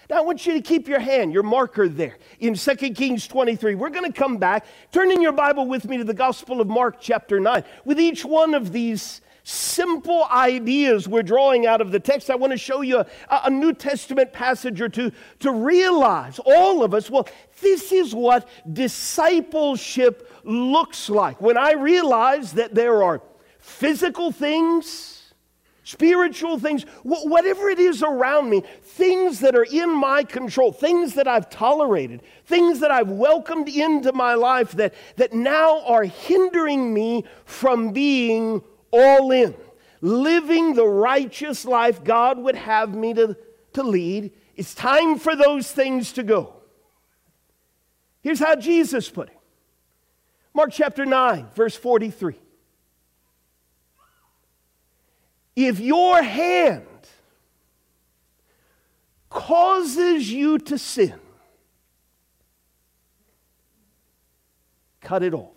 now, 0.09 0.17
I 0.17 0.21
want 0.21 0.45
you 0.45 0.53
to 0.53 0.61
keep 0.61 0.89
your 0.89 0.99
hand, 0.99 1.31
your 1.31 1.43
marker 1.43 1.87
there 1.87 2.17
in 2.39 2.55
2 2.55 2.75
Kings 2.75 3.27
23. 3.27 3.75
We're 3.75 3.89
going 3.89 4.11
to 4.11 4.17
come 4.17 4.37
back. 4.37 4.65
Turn 4.91 5.11
in 5.11 5.21
your 5.21 5.31
Bible 5.31 5.67
with 5.67 5.85
me 5.85 5.97
to 5.97 6.03
the 6.03 6.13
Gospel 6.13 6.59
of 6.59 6.67
Mark, 6.67 6.97
chapter 6.99 7.39
9. 7.39 7.63
With 7.85 7.99
each 7.99 8.25
one 8.25 8.53
of 8.53 8.73
these 8.73 9.21
simple 9.49 10.25
ideas 10.25 11.07
we're 11.07 11.23
drawing 11.23 11.65
out 11.65 11.79
of 11.79 11.89
the 11.91 11.99
text, 12.01 12.29
I 12.29 12.35
want 12.35 12.51
to 12.51 12.57
show 12.57 12.81
you 12.81 12.97
a, 12.99 13.05
a 13.29 13.49
New 13.49 13.71
Testament 13.71 14.33
passage 14.33 14.81
or 14.81 14.89
two 14.89 15.09
to 15.39 15.51
realize, 15.53 16.37
all 16.45 16.83
of 16.83 16.93
us, 16.93 17.09
well, 17.09 17.29
this 17.61 17.93
is 17.93 18.13
what 18.13 18.49
discipleship 18.73 20.29
looks 20.43 21.09
like. 21.09 21.39
When 21.39 21.57
I 21.57 21.73
realize 21.73 22.51
that 22.53 22.75
there 22.75 23.01
are 23.03 23.21
physical 23.59 24.33
things, 24.33 25.31
spiritual 25.85 26.59
things, 26.59 26.83
whatever 27.03 27.69
it 27.69 27.79
is 27.79 28.03
around 28.03 28.49
me, 28.49 28.63
things 28.81 29.39
that 29.39 29.55
are 29.55 29.67
in 29.71 29.95
my 29.95 30.25
control, 30.25 30.73
things 30.73 31.13
that 31.13 31.25
I've 31.25 31.49
tolerated, 31.49 32.21
things 32.43 32.81
that 32.81 32.91
I've 32.91 33.11
welcomed 33.11 33.69
into 33.69 34.11
my 34.11 34.33
life 34.33 34.73
that, 34.73 34.93
that 35.15 35.31
now 35.31 35.85
are 35.85 36.03
hindering 36.03 36.93
me 36.93 37.23
from 37.45 37.93
being 37.93 38.61
all 38.97 39.31
in, 39.31 39.55
living 40.01 40.73
the 40.73 40.87
righteous 40.87 41.65
life 41.65 42.03
God 42.03 42.37
would 42.39 42.55
have 42.55 42.93
me 42.93 43.13
to, 43.13 43.37
to 43.73 43.83
lead. 43.83 44.31
It's 44.55 44.73
time 44.73 45.19
for 45.19 45.35
those 45.35 45.71
things 45.71 46.13
to 46.13 46.23
go. 46.23 46.53
Here's 48.21 48.39
how 48.39 48.55
Jesus 48.55 49.09
put 49.09 49.29
it 49.29 49.37
Mark 50.53 50.71
chapter 50.71 51.05
9, 51.05 51.49
verse 51.53 51.75
43. 51.75 52.35
If 55.55 55.79
your 55.79 56.21
hand 56.21 56.85
causes 59.29 60.31
you 60.31 60.59
to 60.59 60.77
sin, 60.77 61.19
cut 65.01 65.23
it 65.23 65.33
off. 65.33 65.56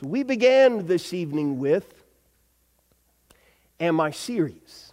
So 0.00 0.06
we 0.06 0.22
began 0.22 0.86
this 0.86 1.12
evening 1.12 1.58
with 1.58 2.04
Am 3.80 4.00
I 4.00 4.10
serious? 4.10 4.92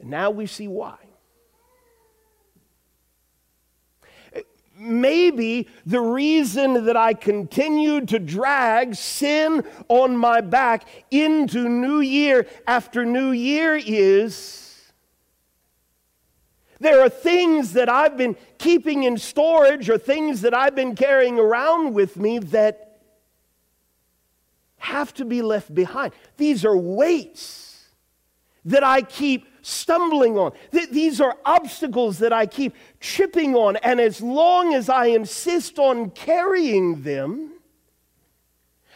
And 0.00 0.10
now 0.10 0.30
we 0.30 0.46
see 0.46 0.68
why. 0.68 0.96
Maybe 4.76 5.68
the 5.86 6.00
reason 6.00 6.84
that 6.86 6.96
I 6.96 7.14
continued 7.14 8.08
to 8.08 8.18
drag 8.18 8.94
sin 8.94 9.64
on 9.88 10.16
my 10.16 10.40
back 10.40 10.86
into 11.10 11.68
New 11.68 12.00
Year 12.00 12.46
after 12.66 13.04
New 13.04 13.30
Year 13.30 13.76
is 13.76 14.63
there 16.84 17.00
are 17.00 17.08
things 17.08 17.72
that 17.72 17.88
I've 17.88 18.16
been 18.16 18.36
keeping 18.58 19.04
in 19.04 19.16
storage 19.16 19.88
or 19.88 19.96
things 19.96 20.42
that 20.42 20.52
I've 20.52 20.74
been 20.74 20.94
carrying 20.94 21.38
around 21.38 21.94
with 21.94 22.16
me 22.18 22.38
that 22.38 23.00
have 24.76 25.14
to 25.14 25.24
be 25.24 25.40
left 25.40 25.74
behind. 25.74 26.12
These 26.36 26.62
are 26.62 26.76
weights 26.76 27.86
that 28.66 28.84
I 28.84 29.00
keep 29.00 29.46
stumbling 29.62 30.36
on. 30.36 30.52
Th- 30.72 30.90
these 30.90 31.22
are 31.22 31.38
obstacles 31.46 32.18
that 32.18 32.34
I 32.34 32.44
keep 32.44 32.74
tripping 33.00 33.54
on. 33.54 33.76
And 33.76 33.98
as 33.98 34.20
long 34.20 34.74
as 34.74 34.90
I 34.90 35.06
insist 35.06 35.78
on 35.78 36.10
carrying 36.10 37.00
them, 37.00 37.52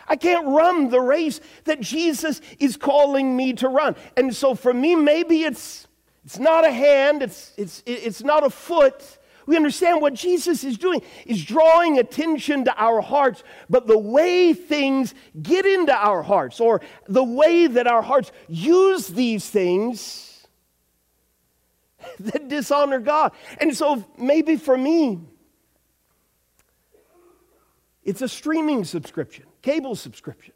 I 0.06 0.16
can't 0.16 0.46
run 0.46 0.90
the 0.90 1.00
race 1.00 1.40
that 1.64 1.80
Jesus 1.80 2.42
is 2.58 2.76
calling 2.76 3.34
me 3.34 3.54
to 3.54 3.68
run. 3.68 3.96
And 4.14 4.36
so 4.36 4.54
for 4.54 4.74
me, 4.74 4.94
maybe 4.94 5.44
it's, 5.44 5.87
it's 6.24 6.38
not 6.38 6.66
a 6.66 6.70
hand, 6.70 7.22
it's, 7.22 7.52
it's, 7.56 7.82
it's 7.86 8.22
not 8.22 8.44
a 8.44 8.50
foot. 8.50 9.18
We 9.46 9.56
understand 9.56 10.02
what 10.02 10.12
Jesus 10.12 10.62
is 10.62 10.76
doing 10.76 11.00
is 11.24 11.42
drawing 11.42 11.98
attention 11.98 12.66
to 12.66 12.74
our 12.76 13.00
hearts, 13.00 13.42
but 13.70 13.86
the 13.86 13.96
way 13.98 14.52
things 14.52 15.14
get 15.40 15.64
into 15.64 15.94
our 15.94 16.22
hearts 16.22 16.60
or 16.60 16.82
the 17.08 17.24
way 17.24 17.66
that 17.66 17.86
our 17.86 18.02
hearts 18.02 18.30
use 18.46 19.08
these 19.08 19.48
things 19.48 20.46
that 22.20 22.48
dishonor 22.48 22.98
God. 22.98 23.32
And 23.58 23.74
so 23.74 24.04
maybe 24.18 24.56
for 24.56 24.76
me, 24.76 25.20
it's 28.04 28.22
a 28.22 28.28
streaming 28.28 28.84
subscription 28.84 29.44
cable 29.62 29.96
subscription. 29.96 30.54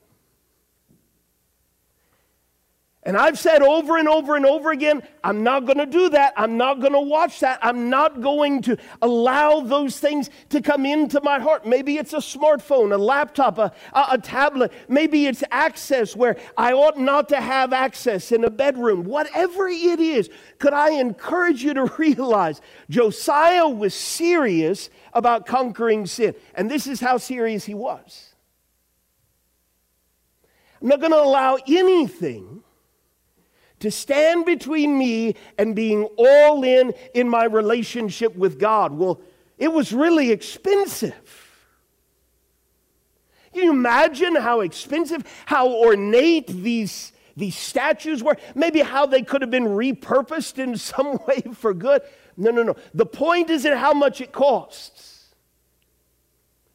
And 3.04 3.16
I've 3.16 3.36
said 3.36 3.62
over 3.62 3.98
and 3.98 4.08
over 4.08 4.36
and 4.36 4.46
over 4.46 4.70
again, 4.70 5.02
I'm 5.24 5.42
not 5.42 5.66
going 5.66 5.78
to 5.78 5.86
do 5.86 6.10
that. 6.10 6.34
I'm 6.36 6.56
not 6.56 6.78
going 6.78 6.92
to 6.92 7.00
watch 7.00 7.40
that. 7.40 7.58
I'm 7.60 7.90
not 7.90 8.20
going 8.20 8.62
to 8.62 8.76
allow 9.00 9.58
those 9.60 9.98
things 9.98 10.30
to 10.50 10.62
come 10.62 10.86
into 10.86 11.20
my 11.20 11.40
heart. 11.40 11.66
Maybe 11.66 11.98
it's 11.98 12.12
a 12.12 12.18
smartphone, 12.18 12.94
a 12.94 12.98
laptop, 12.98 13.58
a, 13.58 13.72
a, 13.92 14.04
a, 14.12 14.18
tablet. 14.18 14.72
Maybe 14.88 15.26
it's 15.26 15.42
access 15.50 16.14
where 16.14 16.36
I 16.56 16.74
ought 16.74 16.96
not 16.96 17.28
to 17.30 17.40
have 17.40 17.72
access 17.72 18.30
in 18.30 18.44
a 18.44 18.50
bedroom. 18.50 19.02
Whatever 19.02 19.66
it 19.66 19.98
is, 19.98 20.30
could 20.60 20.72
I 20.72 20.90
encourage 20.90 21.64
you 21.64 21.74
to 21.74 21.84
realize 21.98 22.60
Josiah 22.88 23.68
was 23.68 23.94
serious 23.94 24.90
about 25.12 25.46
conquering 25.46 26.06
sin. 26.06 26.36
And 26.54 26.70
this 26.70 26.86
is 26.86 27.00
how 27.00 27.18
serious 27.18 27.64
he 27.64 27.74
was. 27.74 28.32
I'm 30.80 30.86
not 30.86 31.00
going 31.00 31.12
to 31.12 31.20
allow 31.20 31.58
anything 31.66 32.62
to 33.82 33.90
stand 33.90 34.46
between 34.46 34.96
me 34.96 35.34
and 35.58 35.74
being 35.74 36.04
all 36.16 36.62
in 36.62 36.94
in 37.14 37.28
my 37.28 37.42
relationship 37.42 38.36
with 38.36 38.56
God. 38.56 38.92
Well, 38.92 39.20
it 39.58 39.72
was 39.72 39.92
really 39.92 40.30
expensive. 40.30 41.50
Can 43.52 43.64
you 43.64 43.70
imagine 43.72 44.36
how 44.36 44.60
expensive, 44.60 45.24
how 45.46 45.68
ornate 45.72 46.46
these, 46.46 47.12
these 47.36 47.56
statues 47.56 48.22
were? 48.22 48.36
Maybe 48.54 48.78
how 48.82 49.06
they 49.06 49.22
could 49.22 49.42
have 49.42 49.50
been 49.50 49.66
repurposed 49.66 50.60
in 50.60 50.76
some 50.92 51.18
way 51.26 51.42
for 51.52 51.74
good. 51.74 52.02
No, 52.36 52.52
no, 52.52 52.62
no. 52.62 52.76
The 52.94 53.04
point 53.04 53.50
isn't 53.50 53.76
how 53.76 53.92
much 53.92 54.20
it 54.20 54.30
costs. 54.30 55.34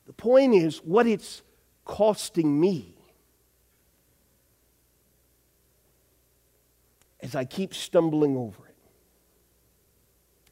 The 0.07 0.13
point 0.13 0.55
is 0.55 0.79
what 0.79 1.07
it's 1.07 1.41
costing 1.85 2.59
me. 2.59 2.96
As 7.27 7.35
I 7.35 7.43
keep 7.43 7.73
stumbling 7.73 8.37
over 8.37 8.65
it? 8.67 8.75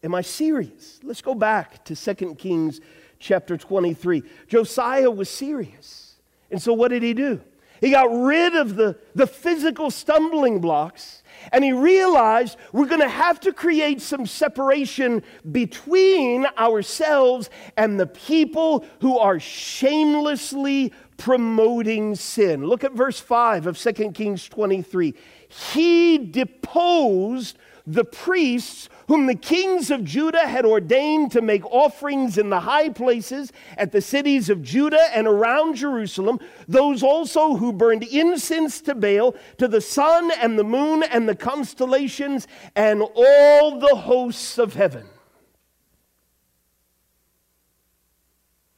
Am 0.04 0.14
I 0.14 0.22
serious? 0.22 1.00
Let's 1.04 1.22
go 1.22 1.34
back 1.34 1.86
to 1.86 1.96
2 1.96 2.36
Kings 2.36 2.82
chapter 3.18 3.56
23. 3.56 4.22
Josiah 4.48 5.10
was 5.10 5.30
serious. 5.30 6.16
And 6.52 6.62
so 6.62 6.74
what 6.74 6.90
did 6.90 7.02
he 7.02 7.14
do? 7.14 7.42
He 7.82 7.92
got 7.92 8.12
rid 8.12 8.56
of 8.56 8.76
the, 8.76 8.98
the 9.16 9.28
physical 9.28 9.90
stumbling 9.90 10.60
blocks 10.60 11.24
and 11.52 11.64
he 11.64 11.72
realized 11.72 12.58
we're 12.72 12.88
going 12.88 13.02
to 13.02 13.10
have 13.10 13.40
to 13.42 13.54
create 13.54 14.02
some 14.02 14.26
separation 14.26 15.24
between 15.52 16.46
ourselves 16.58 17.50
and 17.78 18.00
the 18.00 18.08
people 18.08 18.86
who 19.02 19.18
are 19.18 19.40
shamelessly 19.40 20.94
promoting 21.18 22.16
sin. 22.16 22.66
Look 22.66 22.84
at 22.84 22.94
verse 22.94 23.20
5 23.20 23.68
of 23.68 23.78
2 23.78 24.12
Kings 24.12 24.48
23 24.48 25.14
he 25.50 26.18
deposed 26.18 27.58
the 27.88 28.04
priests 28.04 28.90
whom 29.08 29.28
the 29.28 29.36
kings 29.36 29.92
of 29.92 30.04
Judah 30.04 30.48
had 30.48 30.66
ordained 30.66 31.32
to 31.34 31.42
make 31.42 31.64
offerings 31.66 32.38
in 32.38 32.50
the 32.50 32.62
high 32.62 32.90
places 32.90 33.52
at 33.78 33.92
the 33.92 34.02
cities 34.02 34.50
of 34.50 34.64
Judah 34.64 35.08
and 35.14 35.28
around 35.28 35.76
Jerusalem, 35.76 36.40
those 36.68 37.04
also 37.04 37.56
who 37.56 37.72
burned 37.72 38.04
incense 38.04 38.82
to 38.82 38.96
Baal, 38.96 39.36
to 39.60 39.68
the 39.68 39.82
sun 39.82 40.32
and 40.42 40.58
the 40.58 40.64
moon 40.64 41.04
and 41.04 41.30
the 41.30 41.36
constellations, 41.36 42.48
and 42.76 43.04
all 43.16 43.80
the 43.80 43.96
hosts 43.96 44.58
of 44.58 44.74
heaven. 44.74 45.06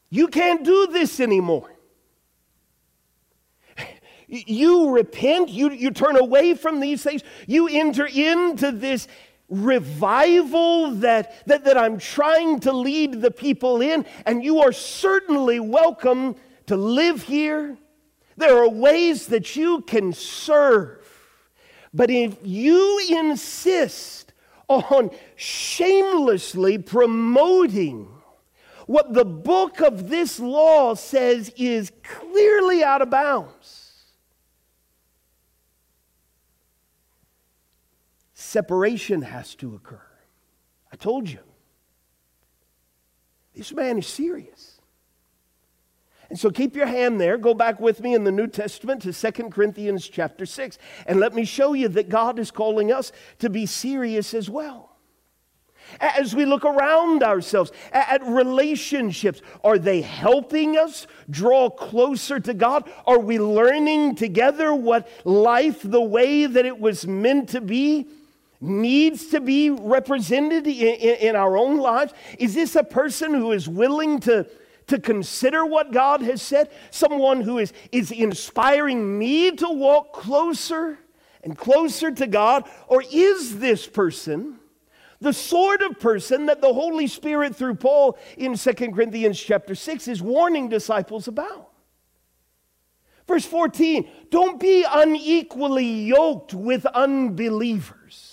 You 0.09 0.27
can't 0.27 0.63
do 0.63 0.87
this 0.87 1.19
anymore. 1.19 1.76
You 4.27 4.89
repent, 4.89 5.49
you, 5.49 5.71
you 5.71 5.91
turn 5.91 6.17
away 6.17 6.53
from 6.53 6.79
these 6.79 7.01
things, 7.01 7.23
you 7.45 7.67
enter 7.69 8.05
into 8.05 8.71
this 8.71 9.07
revival 9.49 10.91
that, 10.95 11.45
that, 11.47 11.63
that 11.63 11.77
I'm 11.77 11.97
trying 11.97 12.59
to 12.61 12.73
lead 12.73 13.21
the 13.21 13.31
people 13.31 13.81
in, 13.81 14.05
and 14.25 14.43
you 14.43 14.59
are 14.59 14.73
certainly 14.73 15.59
welcome 15.59 16.35
to 16.65 16.75
live 16.75 17.23
here. 17.23 17.77
There 18.35 18.57
are 18.57 18.69
ways 18.69 19.27
that 19.27 19.55
you 19.55 19.81
can 19.81 20.11
serve. 20.13 21.05
But 21.93 22.11
if 22.11 22.37
you 22.43 22.99
insist 23.09 24.33
on 24.67 25.11
shamelessly 25.37 26.77
promoting 26.77 28.09
what 28.85 29.13
the 29.13 29.25
book 29.25 29.81
of 29.81 30.09
this 30.09 30.39
law 30.39 30.93
says 30.93 31.51
is 31.57 31.91
clearly 32.03 32.83
out 32.83 33.01
of 33.01 33.09
bounds, 33.09 33.76
separation 38.47 39.21
has 39.23 39.55
to 39.55 39.75
occur. 39.75 40.01
I 40.91 40.95
told 40.95 41.29
you. 41.29 41.39
This 43.53 43.73
man 43.73 43.97
is 43.97 44.07
serious. 44.07 44.79
And 46.29 46.39
so 46.39 46.49
keep 46.49 46.75
your 46.75 46.85
hand 46.85 47.19
there. 47.19 47.37
Go 47.37 47.53
back 47.53 47.79
with 47.79 48.01
me 48.01 48.13
in 48.13 48.23
the 48.23 48.31
New 48.31 48.47
Testament 48.47 49.01
to 49.01 49.13
Second 49.13 49.51
Corinthians 49.51 50.07
chapter 50.07 50.45
6. 50.45 50.77
And 51.05 51.19
let 51.19 51.33
me 51.33 51.45
show 51.45 51.73
you 51.73 51.87
that 51.89 52.09
God 52.09 52.39
is 52.39 52.51
calling 52.51 52.91
us 52.91 53.11
to 53.39 53.49
be 53.49 53.65
serious 53.65 54.33
as 54.33 54.49
well. 54.49 54.97
As 55.99 56.35
we 56.35 56.45
look 56.45 56.65
around 56.65 57.23
ourselves 57.23 57.71
at 57.93 58.21
relationships, 58.25 59.41
are 59.63 59.79
they 59.79 60.01
helping 60.01 60.77
us 60.77 61.07
draw 61.29 61.69
closer 61.69 62.39
to 62.41 62.53
God? 62.53 62.89
Are 63.05 63.19
we 63.19 63.39
learning 63.39 64.15
together 64.15 64.73
what 64.75 65.09
life, 65.25 65.81
the 65.81 66.01
way 66.01 66.45
that 66.45 66.65
it 66.65 66.79
was 66.79 67.07
meant 67.07 67.49
to 67.49 67.61
be, 67.61 68.07
needs 68.59 69.27
to 69.27 69.39
be 69.39 69.69
represented 69.69 70.67
in, 70.67 70.95
in, 70.97 71.35
our 71.35 71.57
own 71.57 71.77
lives? 71.77 72.13
Is 72.39 72.55
this 72.55 72.75
a 72.75 72.83
person 72.83 73.33
who 73.33 73.51
is 73.51 73.67
willing 73.67 74.19
to, 74.21 74.47
to 74.87 74.99
consider 74.99 75.65
what 75.65 75.91
God 75.91 76.21
has 76.21 76.41
said? 76.41 76.69
Someone 76.91 77.41
who 77.41 77.59
is, 77.59 77.73
is 77.91 78.11
inspiring 78.11 79.17
me 79.17 79.51
to 79.51 79.69
walk 79.69 80.13
closer 80.13 80.97
and 81.43 81.57
closer 81.57 82.11
to 82.11 82.27
God? 82.27 82.67
Or 82.87 83.03
is 83.11 83.59
this 83.59 83.87
person 83.87 84.59
the 85.19 85.33
sort 85.33 85.81
of 85.81 85.99
person 85.99 86.45
that 86.45 86.61
the 86.61 86.73
Holy 86.73 87.07
Spirit, 87.07 87.55
through 87.55 87.75
Paul 87.75 88.17
in 88.37 88.55
2 88.55 88.73
Corinthians 88.73 89.39
chapter 89.39 89.73
6, 89.73 90.07
is 90.07 90.21
warning 90.21 90.69
disciples 90.69 91.27
about? 91.27 91.71
Verse 93.27 93.45
14, 93.45 94.07
don't 94.29 94.59
be 94.59 94.85
unequally 94.89 95.85
yoked 95.85 96.53
with 96.53 96.85
unbelievers. 96.85 98.26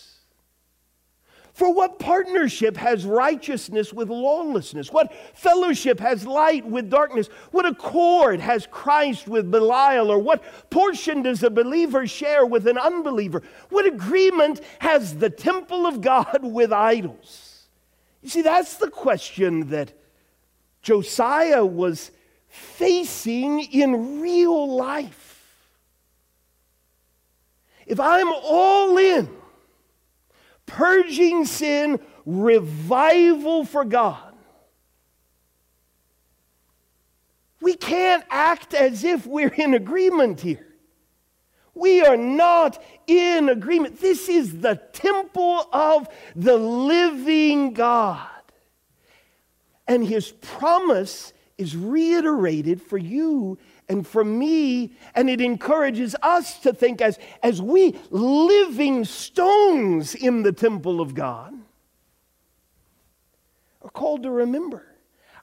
For 1.55 1.73
what 1.73 2.01
partnership 2.01 2.77
has 2.77 3.07
righteousness 3.07 3.93
with 3.93 4.11
lawlessness? 4.11 4.91
What 4.91 5.15
fellowship 5.35 6.01
has 6.01 6.27
light 6.27 6.67
with 6.67 6.91
darkness? 6.91 7.29
What 7.53 7.65
accord 7.65 8.41
has 8.41 8.67
Christ 8.67 9.29
with 9.29 9.53
Belial? 9.53 10.11
Or 10.11 10.19
what 10.19 10.43
portion 10.69 11.23
does 11.23 11.45
a 11.45 11.51
believer 11.51 12.09
share 12.09 12.45
with 12.45 12.67
an 12.67 12.77
unbeliever? 12.77 13.41
What 13.69 13.87
agreement 13.87 14.63
has 14.81 15.19
the 15.19 15.31
temple 15.31 15.87
of 15.87 16.01
God 16.01 16.41
with 16.43 16.73
idols? 16.73 17.69
You 18.21 18.31
see, 18.31 18.43
that's 18.43 18.79
the 18.79 18.91
question 18.91 19.71
that 19.71 19.93
Josiah 20.83 21.65
was 21.65 22.11
facing 22.49 23.61
in 23.61 24.21
real 24.21 24.75
life. 24.75 25.71
If 27.87 28.01
I'm 28.01 28.33
all 28.33 28.99
in, 28.99 29.29
purging 30.67 31.45
sin, 31.45 32.01
revival 32.27 33.65
for 33.65 33.85
God. 33.85 34.35
We 37.61 37.75
can't 37.75 38.25
act 38.31 38.75
as 38.75 39.05
if 39.05 39.27
we're 39.27 39.49
in 39.49 39.75
agreement 39.75 40.41
here. 40.41 40.75
We 41.75 42.03
are 42.03 42.17
not 42.17 42.83
in 43.07 43.49
agreement. 43.49 44.01
This 44.01 44.29
is 44.29 44.61
the 44.61 44.77
temple 44.93 45.67
of 45.73 46.09
the 46.37 46.57
living 46.57 47.73
God. 47.73 48.29
And 49.89 50.07
his 50.07 50.31
promise 50.31 51.33
is 51.59 51.77
reiterated 51.77 52.81
for 52.81 52.99
you 52.99 53.59
and 53.89 54.07
for 54.07 54.25
me, 54.25 54.97
and 55.15 55.29
it 55.29 55.41
encourages 55.41 56.17
us 56.23 56.59
to 56.61 56.73
think 56.73 57.01
as, 57.01 57.19
as 57.43 57.61
we 57.61 57.99
living 58.11 59.05
stones 59.05 60.15
in 60.15 60.43
the 60.43 60.53
temple 60.53 61.01
of 61.01 61.15
God 61.15 61.55
are 63.83 63.91
called 63.91 64.23
to 64.23 64.31
remember. 64.31 64.87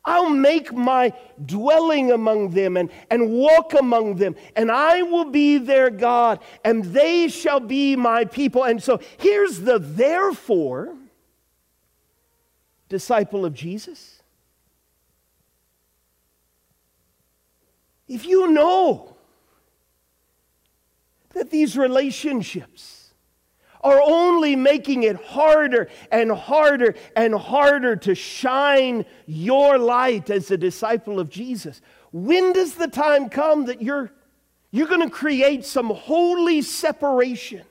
I'll 0.04 0.32
make 0.32 0.74
my 0.74 1.14
dwelling 1.46 2.12
among 2.12 2.52
them 2.52 2.76
and, 2.76 2.90
and 3.12 3.30
walk 3.30 3.76
among 3.76 4.16
them, 4.16 4.36
and 4.56 4.72
I 4.72 5.04
will 5.04 5.26
be 5.26 5.60
their 5.60 5.92
God, 5.92 6.40
and 6.66 6.84
they 6.86 7.28
shall 7.28 7.60
be 7.60 7.96
my 7.96 8.26
people. 8.26 8.64
And 8.64 8.82
so 8.82 9.00
here's 9.20 9.60
the 9.60 9.78
therefore 9.78 10.96
disciple 12.90 13.46
of 13.46 13.54
Jesus. 13.54 14.21
If 18.12 18.26
you 18.26 18.52
know 18.52 19.16
that 21.34 21.50
these 21.50 21.78
relationships 21.78 23.14
are 23.80 24.02
only 24.04 24.54
making 24.58 25.04
it 25.04 25.16
harder 25.16 25.88
and 26.12 26.30
harder 26.30 26.96
and 27.16 27.34
harder 27.34 27.96
to 27.96 28.14
shine 28.14 29.06
your 29.28 29.78
light 29.78 30.30
as 30.30 30.52
a 30.52 30.58
disciple 30.58 31.22
of 31.22 31.30
Jesus, 31.30 31.82
when 32.12 32.52
does 32.52 32.76
the 32.76 32.90
time 32.90 33.30
come 33.30 33.64
that 33.68 33.82
you're, 33.82 34.12
you're 34.72 34.90
going 34.90 35.08
to 35.08 35.10
create 35.10 35.64
some 35.64 35.90
holy 35.90 36.62
separation 36.62 37.64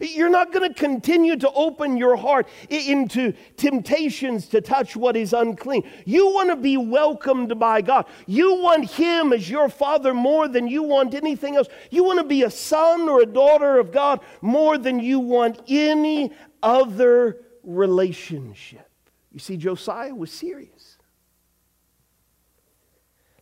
you're 0.00 0.30
not 0.30 0.52
going 0.52 0.68
to 0.68 0.74
continue 0.74 1.36
to 1.36 1.50
open 1.52 1.96
your 1.96 2.16
heart 2.16 2.48
into 2.68 3.32
temptations 3.56 4.46
to 4.48 4.60
touch 4.60 4.96
what 4.96 5.16
is 5.16 5.32
unclean. 5.32 5.88
You 6.04 6.32
want 6.32 6.50
to 6.50 6.56
be 6.56 6.76
welcomed 6.76 7.58
by 7.58 7.82
God. 7.82 8.06
You 8.26 8.62
want 8.62 8.90
Him 8.90 9.32
as 9.32 9.48
your 9.48 9.68
Father 9.68 10.14
more 10.14 10.48
than 10.48 10.66
you 10.66 10.82
want 10.82 11.14
anything 11.14 11.56
else. 11.56 11.68
You 11.90 12.04
want 12.04 12.18
to 12.18 12.24
be 12.24 12.42
a 12.42 12.50
son 12.50 13.08
or 13.08 13.22
a 13.22 13.26
daughter 13.26 13.78
of 13.78 13.92
God 13.92 14.20
more 14.40 14.78
than 14.78 15.00
you 15.00 15.20
want 15.20 15.60
any 15.68 16.32
other 16.62 17.38
relationship. 17.62 18.88
You 19.32 19.40
see, 19.40 19.56
Josiah 19.56 20.14
was 20.14 20.30
serious. 20.30 20.96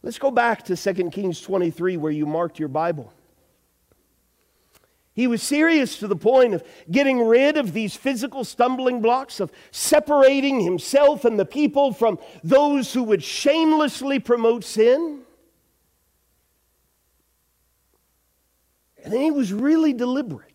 Let's 0.02 0.18
go 0.18 0.30
back 0.30 0.64
to 0.64 0.76
2 0.76 1.10
Kings 1.10 1.40
23, 1.40 1.96
where 1.96 2.12
you 2.12 2.26
marked 2.26 2.58
your 2.58 2.68
Bible. 2.68 3.12
He 5.14 5.28
was 5.28 5.42
serious 5.42 5.98
to 6.00 6.08
the 6.08 6.16
point 6.16 6.54
of 6.54 6.64
getting 6.90 7.24
rid 7.24 7.56
of 7.56 7.72
these 7.72 7.94
physical 7.94 8.42
stumbling 8.42 9.00
blocks, 9.00 9.38
of 9.38 9.52
separating 9.70 10.60
himself 10.60 11.24
and 11.24 11.38
the 11.38 11.44
people 11.44 11.92
from 11.92 12.18
those 12.42 12.92
who 12.92 13.04
would 13.04 13.22
shamelessly 13.22 14.18
promote 14.18 14.64
sin. 14.64 15.20
And 19.04 19.12
then 19.12 19.20
he 19.20 19.30
was 19.30 19.52
really 19.52 19.92
deliberate. 19.92 20.50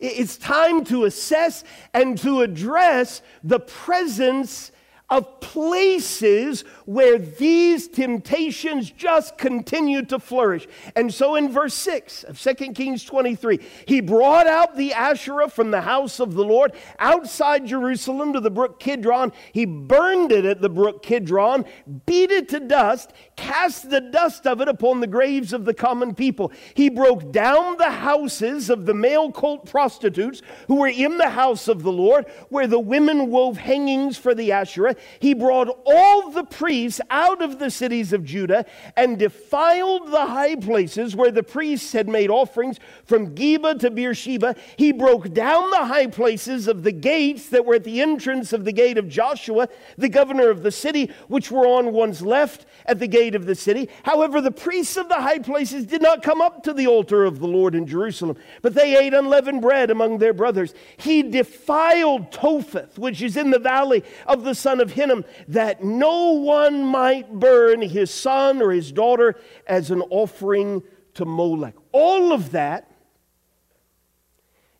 It's 0.00 0.36
time 0.36 0.84
to 0.86 1.04
assess 1.04 1.62
and 1.94 2.18
to 2.18 2.40
address 2.40 3.22
the 3.44 3.60
presence 3.60 4.72
of 5.12 5.40
places 5.40 6.64
where 6.86 7.18
these 7.18 7.86
temptations 7.86 8.90
just 8.90 9.36
continue 9.36 10.02
to 10.02 10.18
flourish. 10.18 10.66
And 10.96 11.12
so 11.12 11.34
in 11.34 11.52
verse 11.52 11.74
6 11.74 12.24
of 12.24 12.40
2 12.40 12.54
Kings 12.72 13.04
23, 13.04 13.60
he 13.86 14.00
brought 14.00 14.46
out 14.46 14.74
the 14.74 14.94
Asherah 14.94 15.50
from 15.50 15.70
the 15.70 15.82
house 15.82 16.18
of 16.18 16.32
the 16.32 16.42
Lord 16.42 16.72
outside 16.98 17.66
Jerusalem 17.66 18.32
to 18.32 18.40
the 18.40 18.50
brook 18.50 18.80
Kidron. 18.80 19.32
He 19.52 19.66
burned 19.66 20.32
it 20.32 20.46
at 20.46 20.62
the 20.62 20.70
brook 20.70 21.02
Kidron, 21.02 21.66
beat 22.06 22.30
it 22.30 22.48
to 22.48 22.60
dust, 22.60 23.12
cast 23.36 23.90
the 23.90 24.00
dust 24.00 24.46
of 24.46 24.62
it 24.62 24.68
upon 24.68 25.00
the 25.00 25.06
graves 25.06 25.52
of 25.52 25.66
the 25.66 25.74
common 25.74 26.14
people. 26.14 26.52
He 26.72 26.88
broke 26.88 27.32
down 27.32 27.76
the 27.76 27.90
houses 27.90 28.70
of 28.70 28.86
the 28.86 28.94
male 28.94 29.30
cult 29.30 29.66
prostitutes 29.66 30.40
who 30.68 30.76
were 30.76 30.88
in 30.88 31.18
the 31.18 31.28
house 31.28 31.68
of 31.68 31.82
the 31.82 31.92
Lord, 31.92 32.24
where 32.48 32.66
the 32.66 32.80
women 32.80 33.30
wove 33.30 33.58
hangings 33.58 34.16
for 34.16 34.34
the 34.34 34.52
Asherah 34.52 34.96
he 35.20 35.34
brought 35.34 35.68
all 35.86 36.30
the 36.30 36.44
priests 36.44 37.00
out 37.10 37.42
of 37.42 37.58
the 37.58 37.70
cities 37.70 38.12
of 38.12 38.24
Judah 38.24 38.64
and 38.96 39.18
defiled 39.18 40.10
the 40.10 40.26
high 40.26 40.56
places 40.56 41.14
where 41.16 41.30
the 41.30 41.42
priests 41.42 41.92
had 41.92 42.08
made 42.08 42.30
offerings 42.30 42.78
from 43.04 43.34
Geba 43.34 43.78
to 43.80 43.90
Beersheba. 43.90 44.54
He 44.76 44.92
broke 44.92 45.32
down 45.32 45.70
the 45.70 45.86
high 45.86 46.06
places 46.06 46.68
of 46.68 46.82
the 46.82 46.92
gates 46.92 47.48
that 47.50 47.64
were 47.64 47.76
at 47.76 47.84
the 47.84 48.00
entrance 48.00 48.52
of 48.52 48.64
the 48.64 48.72
gate 48.72 48.98
of 48.98 49.08
Joshua, 49.08 49.68
the 49.96 50.08
governor 50.08 50.50
of 50.50 50.62
the 50.62 50.70
city, 50.70 51.10
which 51.28 51.50
were 51.50 51.66
on 51.66 51.92
one's 51.92 52.22
left 52.22 52.66
at 52.86 52.98
the 52.98 53.06
gate 53.06 53.34
of 53.34 53.46
the 53.46 53.54
city. 53.54 53.88
However, 54.02 54.40
the 54.40 54.50
priests 54.50 54.96
of 54.96 55.08
the 55.08 55.20
high 55.20 55.38
places 55.38 55.86
did 55.86 56.02
not 56.02 56.22
come 56.22 56.40
up 56.40 56.62
to 56.64 56.72
the 56.72 56.86
altar 56.86 57.24
of 57.24 57.38
the 57.38 57.46
Lord 57.46 57.74
in 57.74 57.86
Jerusalem, 57.86 58.36
but 58.60 58.74
they 58.74 58.96
ate 58.96 59.14
unleavened 59.14 59.62
bread 59.62 59.90
among 59.90 60.18
their 60.18 60.32
brothers. 60.32 60.74
He 60.96 61.22
defiled 61.22 62.32
Topheth, 62.32 62.98
which 62.98 63.22
is 63.22 63.36
in 63.36 63.50
the 63.50 63.58
valley 63.58 64.04
of 64.26 64.44
the 64.44 64.54
son 64.54 64.80
of 64.80 64.91
Hinnom, 64.92 65.24
that 65.48 65.82
no 65.82 66.32
one 66.32 66.84
might 66.84 67.32
burn 67.32 67.82
his 67.82 68.10
son 68.10 68.62
or 68.62 68.70
his 68.70 68.92
daughter 68.92 69.36
as 69.66 69.90
an 69.90 70.02
offering 70.10 70.82
to 71.14 71.24
Molech. 71.24 71.74
All 71.92 72.32
of 72.32 72.52
that 72.52 72.90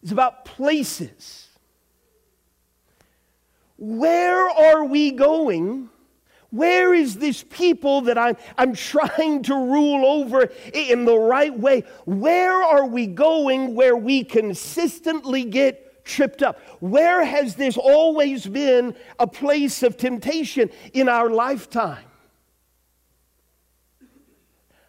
is 0.03 0.13
about 0.13 0.45
places. 0.45 1.49
Where 3.79 4.49
are 4.49 4.85
we 4.85 5.11
going? 5.11 5.89
Where 6.51 6.93
is 6.93 7.17
this 7.17 7.43
people 7.43 8.03
that 8.03 8.19
I'm, 8.19 8.37
I'm 8.59 8.75
trying 8.75 9.43
to 9.45 9.55
rule 9.55 10.05
over 10.05 10.51
in 10.75 11.07
the 11.07 11.19
right 11.19 11.59
way? 11.59 11.85
Where 12.05 12.63
are 12.63 12.87
we 12.87 13.07
going 13.07 13.75
where 13.75 13.97
we 13.97 14.23
consistently 14.23 15.45
get 15.45 15.92
tripped 16.05 16.43
up? 16.43 16.61
Where 16.81 17.25
has 17.25 17.55
this 17.57 17.77
always 17.77 18.47
been 18.47 18.95
a 19.19 19.27
place 19.27 19.83
of 19.83 19.97
temptation 19.97 20.71
in 20.93 21.09
our 21.09 21.31
lifetime? 21.31 22.05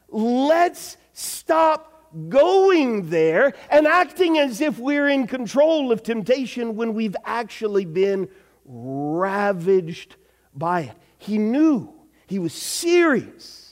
Let's 0.10 0.97
stop 1.13 1.89
going 2.30 3.10
there 3.10 3.54
and 3.71 3.88
acting 3.88 4.38
as 4.38 4.62
if 4.62 4.78
we're 4.78 5.10
in 5.10 5.26
control 5.26 5.91
of 5.91 6.04
temptation 6.04 6.76
when 6.76 6.93
we've 6.93 7.15
actually 7.26 7.86
been 7.86 8.30
ravaged 8.65 10.15
by 10.54 10.82
it. 10.82 10.95
He 11.17 11.38
knew, 11.38 11.91
he 12.28 12.38
was 12.38 12.54
serious 12.54 13.62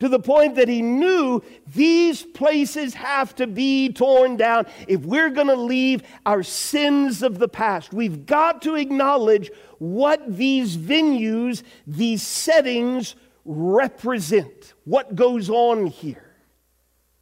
to 0.00 0.08
the 0.08 0.18
point 0.18 0.56
that 0.56 0.68
he 0.68 0.82
knew 0.82 1.42
these 1.74 2.22
places 2.22 2.94
have 2.94 3.34
to 3.36 3.46
be 3.46 3.92
torn 3.92 4.36
down 4.36 4.66
if 4.88 5.00
we're 5.02 5.30
going 5.30 5.46
to 5.46 5.54
leave 5.54 6.02
our 6.26 6.42
sins 6.42 7.22
of 7.22 7.38
the 7.38 7.48
past. 7.48 7.92
We've 7.92 8.26
got 8.26 8.62
to 8.62 8.74
acknowledge 8.74 9.50
what 9.78 10.36
these 10.36 10.76
venues, 10.76 11.62
these 11.86 12.22
settings 12.22 13.14
represent, 13.44 14.74
what 14.84 15.14
goes 15.14 15.48
on 15.48 15.86
here. 15.86 16.34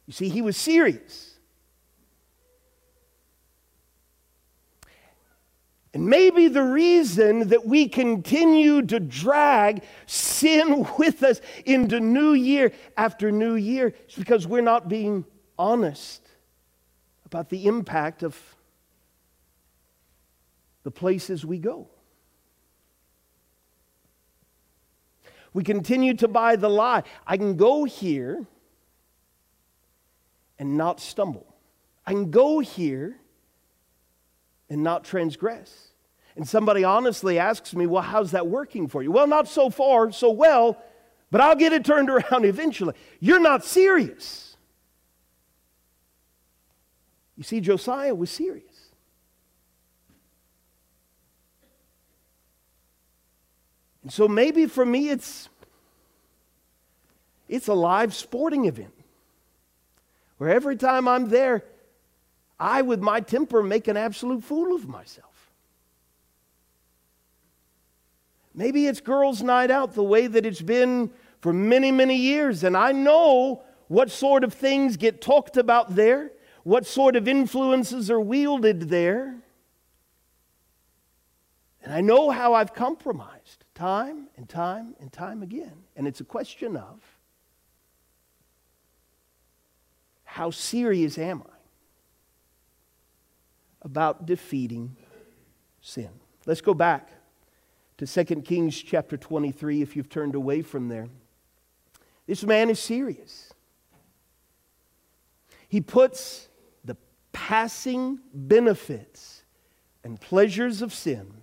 You 0.07 0.13
see, 0.13 0.29
he 0.29 0.41
was 0.41 0.57
serious. 0.57 1.28
And 5.93 6.05
maybe 6.05 6.47
the 6.47 6.63
reason 6.63 7.49
that 7.49 7.65
we 7.65 7.87
continue 7.87 8.83
to 8.83 8.99
drag 8.99 9.83
sin 10.05 10.87
with 10.99 11.23
us 11.23 11.41
into 11.65 11.99
new 11.99 12.33
year 12.33 12.71
after 12.95 13.31
new 13.31 13.55
year 13.55 13.93
is 14.07 14.15
because 14.15 14.45
we're 14.45 14.61
not 14.61 14.87
being 14.87 15.25
honest 15.57 16.21
about 17.25 17.49
the 17.49 17.65
impact 17.65 18.23
of 18.23 18.37
the 20.83 20.91
places 20.91 21.45
we 21.45 21.57
go. 21.57 21.87
We 25.53 25.63
continue 25.63 26.13
to 26.15 26.27
buy 26.27 26.55
the 26.55 26.69
lie. 26.69 27.03
I 27.25 27.37
can 27.37 27.57
go 27.57 27.83
here 27.83 28.45
and 30.59 30.77
not 30.77 30.99
stumble. 30.99 31.55
I 32.05 32.11
can 32.11 32.29
go 32.29 32.59
here 32.59 33.19
and 34.69 34.83
not 34.83 35.03
transgress. 35.03 35.89
And 36.35 36.47
somebody 36.47 36.83
honestly 36.83 37.39
asks 37.39 37.73
me, 37.73 37.87
Well, 37.87 38.03
how's 38.03 38.31
that 38.31 38.47
working 38.47 38.87
for 38.87 39.03
you? 39.03 39.11
Well, 39.11 39.27
not 39.27 39.47
so 39.47 39.69
far, 39.69 40.11
so 40.11 40.29
well, 40.31 40.81
but 41.31 41.41
I'll 41.41 41.55
get 41.55 41.73
it 41.73 41.83
turned 41.83 42.09
around 42.09 42.45
eventually. 42.45 42.93
You're 43.19 43.39
not 43.39 43.65
serious. 43.65 44.55
You 47.35 47.43
see, 47.43 47.61
Josiah 47.61 48.13
was 48.13 48.29
serious. 48.29 48.65
And 54.03 54.11
so 54.11 54.27
maybe 54.27 54.65
for 54.65 54.85
me 54.85 55.09
it's 55.09 55.49
it's 57.47 57.67
a 57.67 57.73
live 57.73 58.13
sporting 58.13 58.65
event 58.65 58.93
where 60.37 60.49
every 60.49 60.75
time 60.75 61.07
I'm 61.07 61.29
there, 61.29 61.63
I, 62.59 62.81
with 62.81 62.99
my 62.99 63.21
temper, 63.21 63.63
make 63.63 63.87
an 63.87 63.95
absolute 63.95 64.43
fool 64.43 64.75
of 64.75 64.87
myself. 64.87 65.51
Maybe 68.53 68.87
it's 68.87 68.99
girls' 68.99 69.41
night 69.41 69.71
out 69.71 69.93
the 69.93 70.03
way 70.03 70.27
that 70.27 70.45
it's 70.45 70.61
been 70.61 71.11
for 71.39 71.53
many, 71.53 71.91
many 71.91 72.17
years, 72.17 72.63
and 72.63 72.75
I 72.75 72.91
know 72.91 73.63
what 73.87 74.11
sort 74.11 74.43
of 74.43 74.53
things 74.53 74.97
get 74.97 75.21
talked 75.21 75.55
about 75.55 75.95
there, 75.95 76.31
what 76.63 76.85
sort 76.85 77.15
of 77.15 77.27
influences 77.27 78.11
are 78.11 78.19
wielded 78.19 78.89
there. 78.89 79.35
And 81.81 81.93
I 81.93 82.01
know 82.01 82.29
how 82.29 82.53
I've 82.53 82.73
compromised 82.73 83.63
time 83.73 84.27
and 84.35 84.49
time 84.49 84.95
and 84.99 85.11
time 85.11 85.41
again. 85.41 85.85
And 85.95 86.05
it's 86.07 86.19
a 86.19 86.25
question 86.25 86.75
of 86.75 86.99
how 90.25 90.51
serious 90.51 91.17
am 91.17 91.43
I 91.49 91.58
about 93.81 94.25
defeating 94.25 94.95
sin? 95.81 96.09
Let's 96.45 96.61
go 96.61 96.73
back 96.73 97.09
to 97.97 98.07
2 98.07 98.41
Kings 98.41 98.81
chapter 98.81 99.17
23 99.17 99.81
if 99.81 99.95
you've 99.95 100.09
turned 100.09 100.35
away 100.35 100.61
from 100.61 100.87
there. 100.87 101.07
This 102.27 102.43
man 102.43 102.69
is 102.69 102.79
serious. 102.79 103.53
He 105.67 105.81
puts 105.81 106.47
the 106.83 106.95
passing 107.31 108.19
benefits 108.33 109.43
and 110.03 110.19
pleasures 110.19 110.81
of 110.81 110.93
sin 110.93 111.33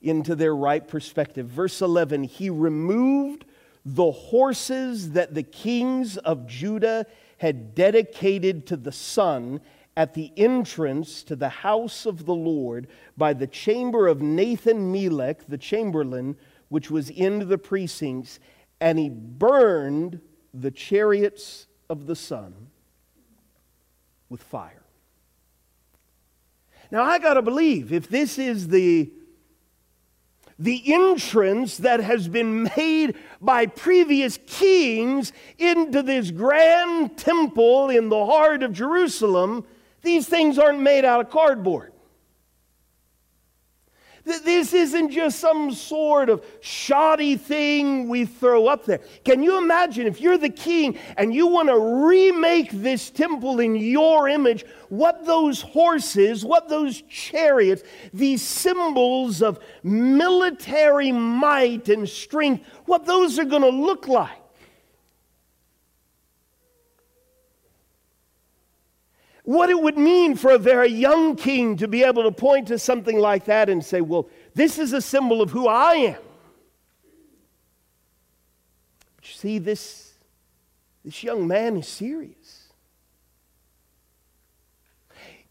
into 0.00 0.34
their 0.34 0.54
right 0.54 0.86
perspective. 0.86 1.46
Verse 1.46 1.80
11 1.80 2.24
He 2.24 2.50
removed 2.50 3.44
the 3.84 4.10
horses 4.10 5.12
that 5.12 5.34
the 5.34 5.42
kings 5.42 6.16
of 6.18 6.46
Judah 6.46 7.06
had 7.38 7.74
dedicated 7.74 8.66
to 8.68 8.76
the 8.76 8.92
sun 8.92 9.60
at 9.96 10.14
the 10.14 10.32
entrance 10.36 11.22
to 11.24 11.36
the 11.36 11.48
house 11.48 12.06
of 12.06 12.24
the 12.24 12.34
Lord 12.34 12.88
by 13.16 13.32
the 13.32 13.46
chamber 13.46 14.06
of 14.06 14.22
Nathan 14.22 14.90
Melech, 14.90 15.46
the 15.46 15.58
chamberlain, 15.58 16.36
which 16.68 16.90
was 16.90 17.10
in 17.10 17.48
the 17.48 17.58
precincts, 17.58 18.38
and 18.80 18.98
he 18.98 19.10
burned 19.10 20.20
the 20.54 20.70
chariots 20.70 21.66
of 21.90 22.06
the 22.06 22.16
sun 22.16 22.54
with 24.28 24.42
fire. 24.42 24.82
Now, 26.90 27.02
I 27.02 27.18
got 27.18 27.34
to 27.34 27.42
believe 27.42 27.92
if 27.92 28.08
this 28.08 28.38
is 28.38 28.68
the 28.68 29.12
the 30.58 30.92
entrance 30.92 31.78
that 31.78 31.98
has 31.98 32.28
been 32.28 32.70
made 32.76 33.16
by 33.40 33.66
previous 33.66 34.38
kings 34.46 35.32
into 35.58 36.02
this 36.02 36.30
grand 36.30 37.16
temple 37.16 37.90
in 37.90 38.08
the 38.08 38.26
heart 38.26 38.62
of 38.62 38.72
Jerusalem, 38.72 39.66
these 40.02 40.28
things 40.28 40.58
aren't 40.58 40.80
made 40.80 41.04
out 41.04 41.20
of 41.20 41.30
cardboard. 41.30 41.92
This 44.24 44.72
isn't 44.72 45.10
just 45.10 45.40
some 45.40 45.72
sort 45.72 46.30
of 46.30 46.44
shoddy 46.60 47.36
thing 47.36 48.08
we 48.08 48.24
throw 48.24 48.68
up 48.68 48.84
there. 48.84 49.00
Can 49.24 49.42
you 49.42 49.58
imagine 49.58 50.06
if 50.06 50.20
you're 50.20 50.38
the 50.38 50.48
king 50.48 50.96
and 51.16 51.34
you 51.34 51.48
want 51.48 51.68
to 51.68 52.06
remake 52.06 52.70
this 52.70 53.10
temple 53.10 53.58
in 53.58 53.74
your 53.74 54.28
image, 54.28 54.64
what 54.90 55.26
those 55.26 55.60
horses, 55.60 56.44
what 56.44 56.68
those 56.68 57.02
chariots, 57.08 57.82
these 58.14 58.42
symbols 58.42 59.42
of 59.42 59.58
military 59.82 61.10
might 61.10 61.88
and 61.88 62.08
strength, 62.08 62.64
what 62.84 63.04
those 63.04 63.40
are 63.40 63.44
going 63.44 63.62
to 63.62 63.70
look 63.70 64.06
like? 64.06 64.41
What 69.44 69.70
it 69.70 69.80
would 69.80 69.98
mean 69.98 70.36
for 70.36 70.52
a 70.52 70.58
very 70.58 70.88
young 70.88 71.34
king 71.34 71.76
to 71.78 71.88
be 71.88 72.04
able 72.04 72.22
to 72.22 72.32
point 72.32 72.68
to 72.68 72.78
something 72.78 73.18
like 73.18 73.46
that 73.46 73.68
and 73.68 73.84
say, 73.84 74.00
Well, 74.00 74.28
this 74.54 74.78
is 74.78 74.92
a 74.92 75.00
symbol 75.00 75.42
of 75.42 75.50
who 75.50 75.66
I 75.66 75.94
am. 75.94 76.22
But 79.16 79.28
you 79.28 79.34
see, 79.34 79.58
this, 79.58 80.14
this 81.04 81.22
young 81.22 81.46
man 81.46 81.76
is 81.76 81.88
serious. 81.88 82.68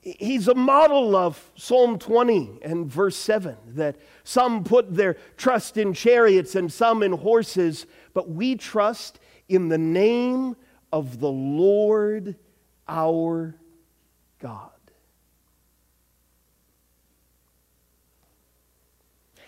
He's 0.02 0.48
a 0.48 0.56
model 0.56 1.16
of 1.16 1.52
Psalm 1.56 2.00
20 2.00 2.60
and 2.64 2.88
verse 2.88 3.16
7 3.16 3.56
that 3.76 3.98
some 4.24 4.64
put 4.64 4.96
their 4.96 5.16
trust 5.38 5.78
in 5.78 5.94
chariots 5.94 6.56
and 6.56 6.74
some 6.74 7.04
in 7.04 7.12
horses, 7.12 7.86
but 8.16 8.28
we 8.28 8.56
trust 8.56 9.20
in 9.48 9.70
the 9.70 9.78
name 9.78 10.56
of 10.92 11.20
the 11.20 11.30
Lord 11.30 12.36
our 12.88 13.56
God. 14.42 14.70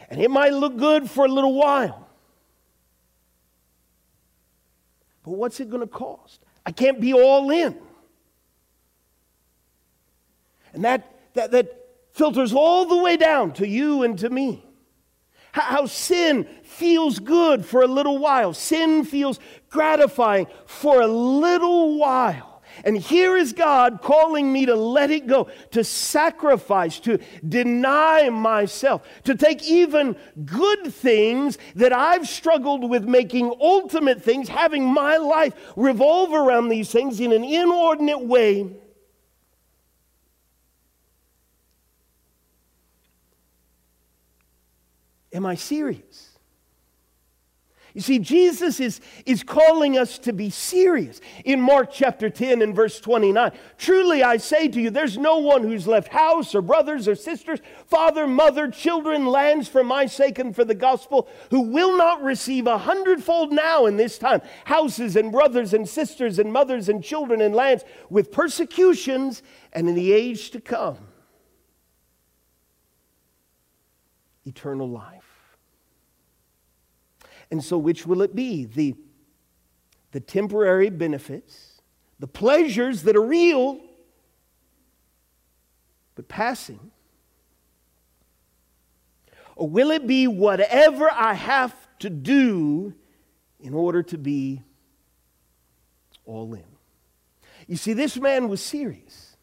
And 0.09 0.21
it 0.21 0.29
might 0.29 0.53
look 0.53 0.77
good 0.77 1.09
for 1.09 1.25
a 1.25 1.27
little 1.27 1.55
while. 1.55 2.07
But 5.23 5.31
what's 5.31 5.59
it 5.59 5.69
going 5.69 5.81
to 5.81 5.87
cost? 5.87 6.43
I 6.65 6.71
can't 6.71 6.99
be 6.99 7.13
all 7.13 7.49
in. 7.49 7.75
And 10.73 10.83
that, 10.83 11.33
that, 11.33 11.51
that 11.51 11.71
filters 12.13 12.53
all 12.53 12.85
the 12.85 12.97
way 12.97 13.17
down 13.17 13.53
to 13.53 13.67
you 13.67 14.03
and 14.03 14.17
to 14.19 14.29
me. 14.29 14.63
How, 15.51 15.61
how 15.61 15.85
sin 15.85 16.47
feels 16.63 17.19
good 17.19 17.65
for 17.65 17.81
a 17.81 17.87
little 17.87 18.17
while, 18.17 18.53
sin 18.53 19.05
feels 19.05 19.39
gratifying 19.69 20.47
for 20.65 21.01
a 21.01 21.07
little 21.07 21.97
while. 21.97 22.52
And 22.83 22.97
here 22.97 23.37
is 23.37 23.53
God 23.53 24.01
calling 24.01 24.51
me 24.51 24.65
to 24.65 24.75
let 24.75 25.11
it 25.11 25.27
go, 25.27 25.49
to 25.71 25.83
sacrifice, 25.83 26.99
to 27.01 27.19
deny 27.47 28.29
myself, 28.29 29.07
to 29.23 29.35
take 29.35 29.63
even 29.63 30.15
good 30.45 30.93
things 30.93 31.57
that 31.75 31.93
I've 31.93 32.27
struggled 32.27 32.89
with 32.89 33.05
making 33.05 33.53
ultimate 33.61 34.21
things, 34.23 34.49
having 34.49 34.85
my 34.85 35.17
life 35.17 35.53
revolve 35.75 36.33
around 36.33 36.69
these 36.69 36.91
things 36.91 37.19
in 37.19 37.31
an 37.31 37.43
inordinate 37.43 38.25
way. 38.25 38.75
Am 45.33 45.45
I 45.45 45.55
serious? 45.55 46.32
You 47.93 48.01
see, 48.01 48.17
Jesus 48.17 48.79
is, 48.79 49.01
is 49.23 49.43
calling 49.43 49.99
us 49.99 50.17
to 50.19 50.33
be 50.33 50.49
serious. 50.49 51.21
In 51.45 51.61
Mark 51.61 51.91
chapter 51.91 52.27
10 52.27 52.63
and 52.63 52.75
verse 52.75 52.99
29, 52.99 53.51
truly 53.77 54.23
I 54.23 54.37
say 54.37 54.67
to 54.67 54.81
you, 54.81 54.89
there's 54.89 55.15
no 55.15 55.37
one 55.37 55.61
who's 55.61 55.85
left 55.85 56.07
house 56.07 56.55
or 56.55 56.63
brothers 56.63 57.07
or 57.07 57.13
sisters, 57.13 57.59
father, 57.85 58.25
mother, 58.25 58.67
children, 58.67 59.27
lands 59.27 59.67
for 59.67 59.83
my 59.83 60.07
sake 60.07 60.39
and 60.39 60.55
for 60.55 60.65
the 60.65 60.73
gospel, 60.73 61.27
who 61.51 61.61
will 61.61 61.95
not 61.95 62.23
receive 62.23 62.65
a 62.65 62.79
hundredfold 62.79 63.51
now 63.51 63.85
in 63.85 63.97
this 63.97 64.17
time 64.17 64.41
houses 64.65 65.15
and 65.15 65.31
brothers 65.31 65.71
and 65.71 65.87
sisters 65.87 66.39
and 66.39 66.51
mothers 66.51 66.89
and 66.89 67.03
children 67.03 67.41
and 67.41 67.53
lands 67.53 67.83
with 68.09 68.31
persecutions 68.31 69.43
and 69.71 69.87
in 69.87 69.93
the 69.93 70.11
age 70.11 70.49
to 70.49 70.59
come 70.59 70.97
eternal 74.45 74.89
life. 74.89 75.32
And 77.53 77.63
so, 77.63 77.77
which 77.77 78.07
will 78.07 78.23
it 78.23 78.35
be? 78.35 78.65
The, 78.65 78.95
the 80.11 80.19
temporary 80.19 80.89
benefits, 80.89 81.83
the 82.17 82.25
pleasures 82.25 83.03
that 83.03 83.15
are 83.15 83.21
real, 83.21 83.79
but 86.15 86.27
passing? 86.27 86.89
Or 89.55 89.69
will 89.69 89.91
it 89.91 90.07
be 90.07 90.25
whatever 90.25 91.11
I 91.11 91.35
have 91.35 91.75
to 91.99 92.09
do 92.09 92.95
in 93.59 93.75
order 93.75 94.01
to 94.01 94.17
be 94.17 94.63
all 96.25 96.55
in? 96.55 96.65
You 97.67 97.75
see, 97.75 97.93
this 97.93 98.17
man 98.17 98.49
was 98.49 98.63
serious. 98.63 99.37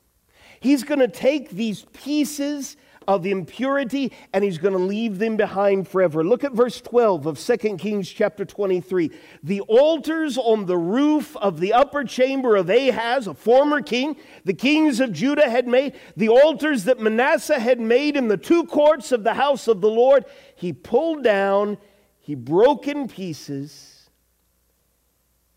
He's 0.58 0.82
going 0.82 0.98
to 0.98 1.06
take 1.06 1.50
these 1.50 1.86
pieces 1.92 2.76
of 3.10 3.26
impurity 3.26 4.12
and 4.32 4.44
he's 4.44 4.58
going 4.58 4.72
to 4.72 4.78
leave 4.78 5.18
them 5.18 5.36
behind 5.36 5.88
forever. 5.88 6.22
Look 6.22 6.44
at 6.44 6.52
verse 6.52 6.80
12 6.80 7.26
of 7.26 7.40
2 7.40 7.56
Kings 7.76 8.08
chapter 8.08 8.44
23. 8.44 9.10
The 9.42 9.62
altars 9.62 10.38
on 10.38 10.66
the 10.66 10.78
roof 10.78 11.36
of 11.38 11.58
the 11.58 11.72
upper 11.72 12.04
chamber 12.04 12.54
of 12.54 12.70
Ahaz, 12.70 13.26
a 13.26 13.34
former 13.34 13.82
king, 13.82 14.16
the 14.44 14.54
kings 14.54 15.00
of 15.00 15.12
Judah 15.12 15.50
had 15.50 15.66
made, 15.66 15.94
the 16.16 16.28
altars 16.28 16.84
that 16.84 17.00
Manasseh 17.00 17.58
had 17.58 17.80
made 17.80 18.16
in 18.16 18.28
the 18.28 18.36
two 18.36 18.64
courts 18.64 19.10
of 19.10 19.24
the 19.24 19.34
house 19.34 19.66
of 19.66 19.80
the 19.80 19.90
Lord, 19.90 20.24
he 20.54 20.72
pulled 20.72 21.24
down, 21.24 21.78
he 22.20 22.36
broke 22.36 22.86
in 22.86 23.08
pieces, 23.08 24.08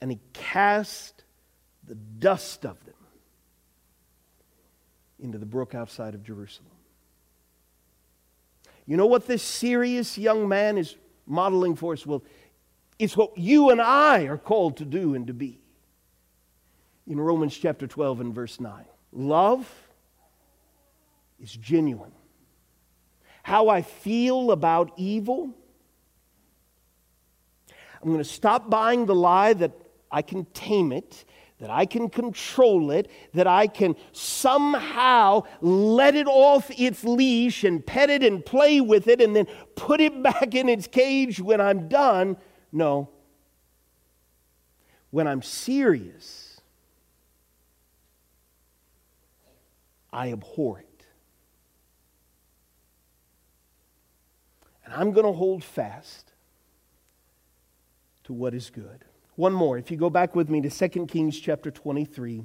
and 0.01 0.09
he 0.09 0.19
cast 0.33 1.23
the 1.85 1.93
dust 1.93 2.65
of 2.65 2.83
them 2.83 2.95
into 5.19 5.37
the 5.37 5.45
brook 5.45 5.75
outside 5.75 6.15
of 6.15 6.23
Jerusalem. 6.23 6.72
You 8.85 8.97
know 8.97 9.05
what 9.05 9.27
this 9.27 9.41
serious 9.41 10.17
young 10.17 10.47
man 10.47 10.77
is 10.77 10.95
modeling 11.25 11.75
for 11.75 11.93
us? 11.93 12.05
Well, 12.05 12.23
it's 12.99 13.15
what 13.15 13.37
you 13.37 13.69
and 13.69 13.81
I 13.81 14.23
are 14.23 14.37
called 14.37 14.77
to 14.77 14.85
do 14.85 15.15
and 15.15 15.27
to 15.27 15.33
be. 15.33 15.59
in 17.07 17.19
Romans 17.19 17.57
chapter 17.57 17.85
12 17.85 18.21
and 18.21 18.35
verse 18.35 18.59
9. 18.59 18.85
Love 19.11 19.69
is 21.41 21.51
genuine. 21.51 22.13
How 23.43 23.67
I 23.67 23.81
feel 23.81 24.51
about 24.51 24.93
evil, 24.95 25.53
I'm 28.01 28.07
going 28.07 28.19
to 28.19 28.23
stop 28.23 28.69
buying 28.69 29.05
the 29.05 29.15
lie 29.15 29.53
that 29.53 29.71
I 30.09 30.21
can 30.21 30.45
tame 30.53 30.91
it, 30.93 31.25
that 31.63 31.71
I 31.71 31.85
can 31.85 32.09
control 32.09 32.91
it, 32.91 33.09
that 33.33 33.47
I 33.47 33.67
can 33.67 33.95
somehow 34.11 35.43
let 35.61 36.13
it 36.13 36.27
off 36.27 36.69
its 36.77 37.05
leash 37.05 37.63
and 37.63 37.85
pet 37.85 38.09
it 38.09 38.21
and 38.21 38.45
play 38.45 38.81
with 38.81 39.07
it 39.07 39.21
and 39.21 39.33
then 39.33 39.47
put 39.77 40.01
it 40.01 40.21
back 40.23 40.55
in 40.55 40.67
its 40.67 40.87
cage 40.87 41.39
when 41.39 41.61
I'm 41.61 41.87
done. 41.87 42.35
No. 42.73 43.09
When 45.09 45.25
I'm 45.25 45.41
serious, 45.41 46.59
I 50.11 50.33
abhor 50.33 50.79
it. 50.79 51.05
And 54.83 54.93
I'm 54.95 55.13
going 55.13 55.25
to 55.25 55.31
hold 55.31 55.63
fast 55.63 56.33
to 58.25 58.33
what 58.33 58.53
is 58.53 58.69
good. 58.69 59.05
One 59.35 59.53
more. 59.53 59.77
If 59.77 59.89
you 59.89 59.97
go 59.97 60.09
back 60.09 60.35
with 60.35 60.49
me 60.49 60.61
to 60.61 60.69
2 60.69 61.07
Kings 61.07 61.39
chapter 61.39 61.71
23, 61.71 62.43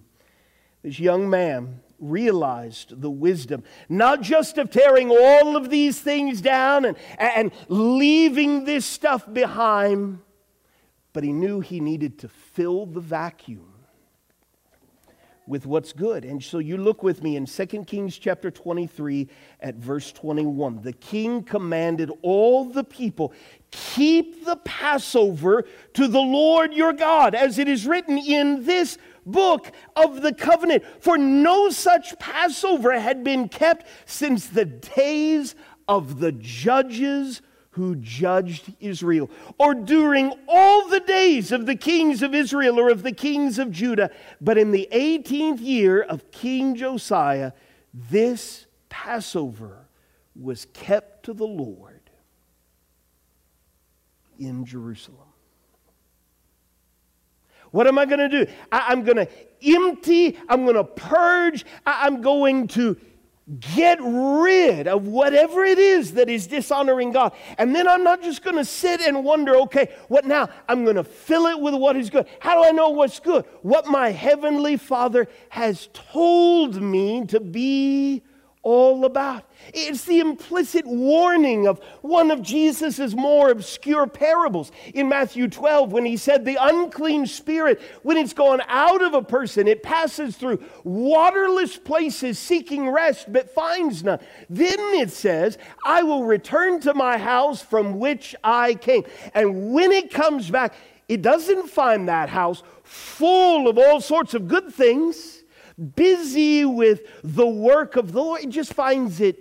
this 0.82 0.98
young 0.98 1.28
man 1.28 1.80
realized 1.98 3.00
the 3.00 3.10
wisdom, 3.10 3.64
not 3.88 4.22
just 4.22 4.56
of 4.58 4.70
tearing 4.70 5.10
all 5.10 5.56
of 5.56 5.70
these 5.70 6.00
things 6.00 6.40
down 6.40 6.84
and, 6.84 6.96
and 7.18 7.52
leaving 7.68 8.64
this 8.64 8.86
stuff 8.86 9.30
behind, 9.32 10.20
but 11.12 11.24
he 11.24 11.32
knew 11.32 11.60
he 11.60 11.80
needed 11.80 12.18
to 12.20 12.28
fill 12.28 12.86
the 12.86 13.00
vacuum 13.00 13.67
with 15.48 15.66
what's 15.66 15.92
good. 15.92 16.24
And 16.24 16.42
so 16.42 16.58
you 16.58 16.76
look 16.76 17.02
with 17.02 17.22
me 17.22 17.36
in 17.36 17.46
2 17.46 17.66
Kings 17.84 18.18
chapter 18.18 18.50
23 18.50 19.28
at 19.60 19.76
verse 19.76 20.12
21. 20.12 20.82
The 20.82 20.92
king 20.92 21.42
commanded 21.42 22.12
all 22.22 22.66
the 22.66 22.84
people, 22.84 23.32
keep 23.70 24.44
the 24.44 24.56
Passover 24.56 25.64
to 25.94 26.06
the 26.06 26.20
Lord 26.20 26.74
your 26.74 26.92
God, 26.92 27.34
as 27.34 27.58
it 27.58 27.68
is 27.68 27.86
written 27.86 28.18
in 28.18 28.64
this 28.64 28.98
book 29.24 29.72
of 29.96 30.22
the 30.22 30.34
covenant. 30.34 30.84
For 31.00 31.16
no 31.16 31.70
such 31.70 32.18
Passover 32.18 32.98
had 32.98 33.24
been 33.24 33.48
kept 33.48 33.86
since 34.06 34.46
the 34.46 34.64
days 34.64 35.54
of 35.88 36.20
the 36.20 36.32
judges 36.32 37.40
who 37.78 37.94
judged 37.94 38.74
Israel, 38.80 39.30
or 39.56 39.72
during 39.72 40.32
all 40.48 40.88
the 40.88 40.98
days 40.98 41.52
of 41.52 41.64
the 41.64 41.76
kings 41.76 42.22
of 42.22 42.34
Israel 42.34 42.80
or 42.80 42.90
of 42.90 43.04
the 43.04 43.12
kings 43.12 43.56
of 43.56 43.70
Judah. 43.70 44.10
But 44.40 44.58
in 44.58 44.72
the 44.72 44.88
18th 44.90 45.60
year 45.60 46.02
of 46.02 46.28
King 46.32 46.74
Josiah, 46.74 47.52
this 47.94 48.66
Passover 48.88 49.86
was 50.34 50.66
kept 50.72 51.26
to 51.26 51.32
the 51.32 51.46
Lord 51.46 52.10
in 54.40 54.64
Jerusalem. 54.64 55.28
What 57.70 57.86
am 57.86 57.96
I 57.96 58.06
going 58.06 58.28
to 58.28 58.44
do? 58.44 58.50
I, 58.72 58.92
am 58.92 59.04
going 59.04 59.18
to 59.18 59.28
empty, 59.62 60.36
I'm 60.48 60.64
going 60.64 60.74
to 60.74 60.82
purge, 60.82 61.64
I, 61.86 62.06
I'm 62.06 62.22
going 62.22 62.66
to 62.68 62.96
get 63.60 63.98
rid 64.02 64.86
of 64.86 65.06
whatever 65.06 65.64
it 65.64 65.78
is 65.78 66.12
that 66.12 66.28
is 66.28 66.46
dishonoring 66.46 67.12
God. 67.12 67.32
And 67.56 67.74
then 67.74 67.88
I'm 67.88 68.04
not 68.04 68.22
just 68.22 68.42
going 68.42 68.56
to 68.56 68.64
sit 68.64 69.00
and 69.00 69.24
wonder, 69.24 69.56
okay, 69.56 69.88
what 70.08 70.26
now? 70.26 70.48
I'm 70.68 70.84
going 70.84 70.96
to 70.96 71.04
fill 71.04 71.46
it 71.46 71.58
with 71.58 71.74
what 71.74 71.96
is 71.96 72.10
good. 72.10 72.26
How 72.40 72.60
do 72.60 72.68
I 72.68 72.72
know 72.72 72.90
what's 72.90 73.20
good? 73.20 73.44
What 73.62 73.86
my 73.86 74.10
heavenly 74.10 74.76
Father 74.76 75.28
has 75.48 75.88
told 75.92 76.80
me 76.80 77.24
to 77.26 77.40
be 77.40 78.22
all 78.62 79.04
about. 79.04 79.44
It's 79.72 80.04
the 80.04 80.20
implicit 80.20 80.86
warning 80.86 81.66
of 81.66 81.80
one 82.02 82.30
of 82.30 82.42
Jesus' 82.42 83.14
more 83.14 83.50
obscure 83.50 84.06
parables 84.06 84.72
in 84.94 85.08
Matthew 85.08 85.48
12 85.48 85.92
when 85.92 86.04
he 86.04 86.16
said, 86.16 86.44
The 86.44 86.58
unclean 86.60 87.26
spirit, 87.26 87.80
when 88.02 88.16
it's 88.16 88.32
gone 88.32 88.60
out 88.68 89.02
of 89.02 89.14
a 89.14 89.22
person, 89.22 89.68
it 89.68 89.82
passes 89.82 90.36
through 90.36 90.62
waterless 90.84 91.76
places 91.76 92.38
seeking 92.38 92.88
rest 92.88 93.32
but 93.32 93.50
finds 93.54 94.02
none. 94.04 94.20
Then 94.50 94.78
it 94.94 95.10
says, 95.10 95.58
I 95.84 96.02
will 96.02 96.24
return 96.24 96.80
to 96.80 96.94
my 96.94 97.18
house 97.18 97.62
from 97.62 97.98
which 97.98 98.34
I 98.42 98.74
came. 98.74 99.04
And 99.34 99.72
when 99.72 99.92
it 99.92 100.12
comes 100.12 100.50
back, 100.50 100.74
it 101.08 101.22
doesn't 101.22 101.68
find 101.68 102.08
that 102.08 102.28
house 102.28 102.62
full 102.82 103.68
of 103.68 103.78
all 103.78 104.00
sorts 104.00 104.34
of 104.34 104.48
good 104.48 104.72
things 104.72 105.37
busy 105.78 106.64
with 106.64 107.02
the 107.22 107.46
work 107.46 107.96
of 107.96 108.12
the 108.12 108.20
Lord, 108.20 108.50
just 108.50 108.74
finds 108.74 109.20
it 109.20 109.38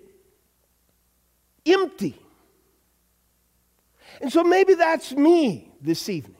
empty. 1.65 2.15
And 4.21 4.31
so 4.31 4.43
maybe 4.43 4.73
that's 4.73 5.11
me 5.11 5.71
this 5.81 6.09
evening. 6.09 6.35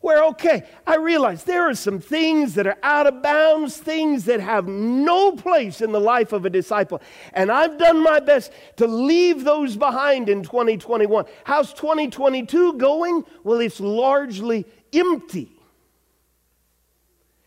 Where, 0.00 0.24
okay, 0.26 0.64
I 0.86 0.96
realize 0.96 1.42
there 1.42 1.68
are 1.68 1.74
some 1.74 1.98
things 1.98 2.54
that 2.54 2.66
are 2.66 2.78
out 2.82 3.08
of 3.08 3.22
bounds, 3.22 3.76
things 3.76 4.26
that 4.26 4.38
have 4.40 4.68
no 4.68 5.32
place 5.32 5.80
in 5.80 5.90
the 5.90 6.00
life 6.00 6.32
of 6.32 6.44
a 6.44 6.50
disciple. 6.50 7.02
And 7.32 7.50
I've 7.50 7.76
done 7.78 8.02
my 8.02 8.20
best 8.20 8.52
to 8.76 8.86
leave 8.86 9.42
those 9.42 9.76
behind 9.76 10.28
in 10.28 10.42
2021. 10.42 11.24
How's 11.44 11.72
2022 11.72 12.74
going? 12.74 13.24
Well, 13.42 13.58
it's 13.60 13.80
largely 13.80 14.66
empty 14.92 15.55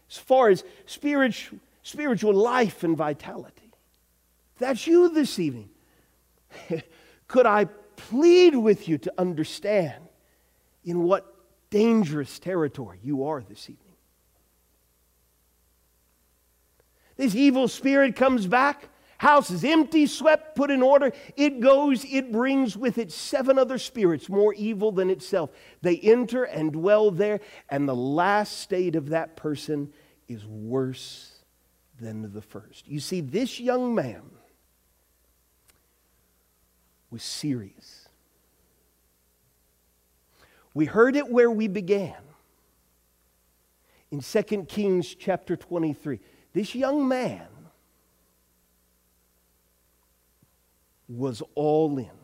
as 0.09 0.17
far 0.17 0.49
as 0.49 0.63
spiritual, 0.85 1.59
spiritual 1.83 2.33
life 2.33 2.83
and 2.83 2.97
vitality. 2.97 3.71
That's 4.57 4.85
you 4.85 5.09
this 5.09 5.39
evening. 5.39 5.69
Could 7.27 7.45
I 7.45 7.65
plead 7.95 8.55
with 8.55 8.87
you 8.87 8.97
to 8.99 9.13
understand 9.17 10.03
in 10.83 11.03
what 11.03 11.35
dangerous 11.69 12.39
territory 12.39 12.99
you 13.03 13.25
are 13.25 13.41
this 13.41 13.69
evening? 13.69 13.85
This 17.15 17.35
evil 17.35 17.67
spirit 17.67 18.15
comes 18.15 18.47
back. 18.47 18.89
House 19.17 19.51
is 19.51 19.65
empty, 19.65 20.07
swept, 20.07 20.55
put 20.55 20.71
in 20.71 20.81
order. 20.81 21.11
It 21.35 21.59
goes, 21.59 22.05
it 22.05 22.31
brings 22.31 22.77
with 22.77 22.97
it 22.97 23.11
seven 23.11 23.59
other 23.59 23.77
spirits 23.77 24.29
more 24.29 24.53
evil 24.53 24.93
than 24.93 25.09
itself. 25.09 25.49
They 25.81 25.97
enter 25.97 26.45
and 26.45 26.71
dwell 26.71 27.11
there, 27.11 27.41
and 27.67 27.87
the 27.87 27.95
last 27.95 28.59
state 28.59 28.95
of 28.95 29.09
that 29.09 29.35
person 29.35 29.91
is 30.29 30.45
worse 30.45 31.39
than 31.99 32.31
the 32.33 32.41
first. 32.41 32.87
You 32.87 33.01
see, 33.01 33.19
this 33.19 33.59
young 33.59 33.93
man 33.93 34.21
was 37.11 37.23
serious. 37.23 38.07
We 40.73 40.85
heard 40.85 41.15
it 41.15 41.27
where 41.29 41.51
we 41.51 41.67
began 41.67 42.15
in 44.11 44.21
2 44.21 44.43
Kings 44.65 45.13
chapter 45.15 45.57
23. 45.57 46.19
This 46.53 46.75
young 46.75 47.07
man 47.07 47.47
was 51.07 51.41
all 51.55 51.97
in. 51.97 52.18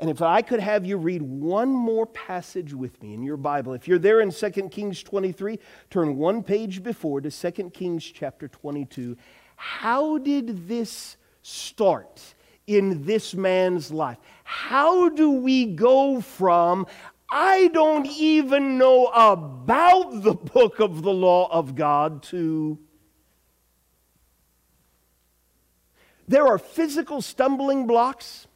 And 0.00 0.08
if 0.08 0.22
I 0.22 0.40
could 0.40 0.60
have 0.60 0.86
you 0.86 0.96
read 0.96 1.20
one 1.20 1.68
more 1.68 2.06
passage 2.06 2.72
with 2.72 3.02
me 3.02 3.12
in 3.12 3.22
your 3.22 3.36
Bible, 3.36 3.74
if 3.74 3.86
you're 3.86 3.98
there 3.98 4.20
in 4.20 4.32
2 4.32 4.50
Kings 4.70 5.02
23, 5.02 5.58
turn 5.90 6.16
one 6.16 6.42
page 6.42 6.82
before 6.82 7.20
to 7.20 7.30
2 7.30 7.68
Kings 7.68 8.02
chapter 8.02 8.48
22. 8.48 9.14
How 9.56 10.16
did 10.16 10.66
this 10.66 11.18
start 11.42 12.34
in 12.66 13.04
this 13.04 13.34
man's 13.34 13.90
life? 13.90 14.16
How 14.42 15.10
do 15.10 15.32
we 15.32 15.66
go 15.66 16.22
from, 16.22 16.86
I 17.30 17.68
don't 17.68 18.06
even 18.06 18.78
know 18.78 19.08
about 19.08 20.22
the 20.22 20.32
book 20.32 20.80
of 20.80 21.02
the 21.02 21.12
law 21.12 21.52
of 21.52 21.74
God, 21.74 22.22
to, 22.24 22.78
there 26.26 26.46
are 26.46 26.58
physical 26.58 27.20
stumbling 27.20 27.86
blocks 27.86 28.46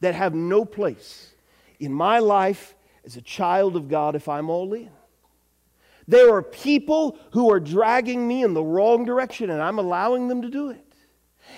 that 0.00 0.14
have 0.14 0.34
no 0.34 0.64
place 0.64 1.32
in 1.80 1.92
my 1.92 2.18
life 2.18 2.74
as 3.04 3.16
a 3.16 3.22
child 3.22 3.76
of 3.76 3.88
God 3.88 4.14
if 4.14 4.28
I'm 4.28 4.50
all 4.50 4.72
in. 4.72 4.90
There 6.08 6.32
are 6.34 6.42
people 6.42 7.18
who 7.32 7.50
are 7.50 7.60
dragging 7.60 8.28
me 8.28 8.42
in 8.42 8.54
the 8.54 8.62
wrong 8.62 9.04
direction 9.04 9.50
and 9.50 9.60
I'm 9.60 9.78
allowing 9.78 10.28
them 10.28 10.42
to 10.42 10.48
do 10.48 10.70
it. 10.70 10.82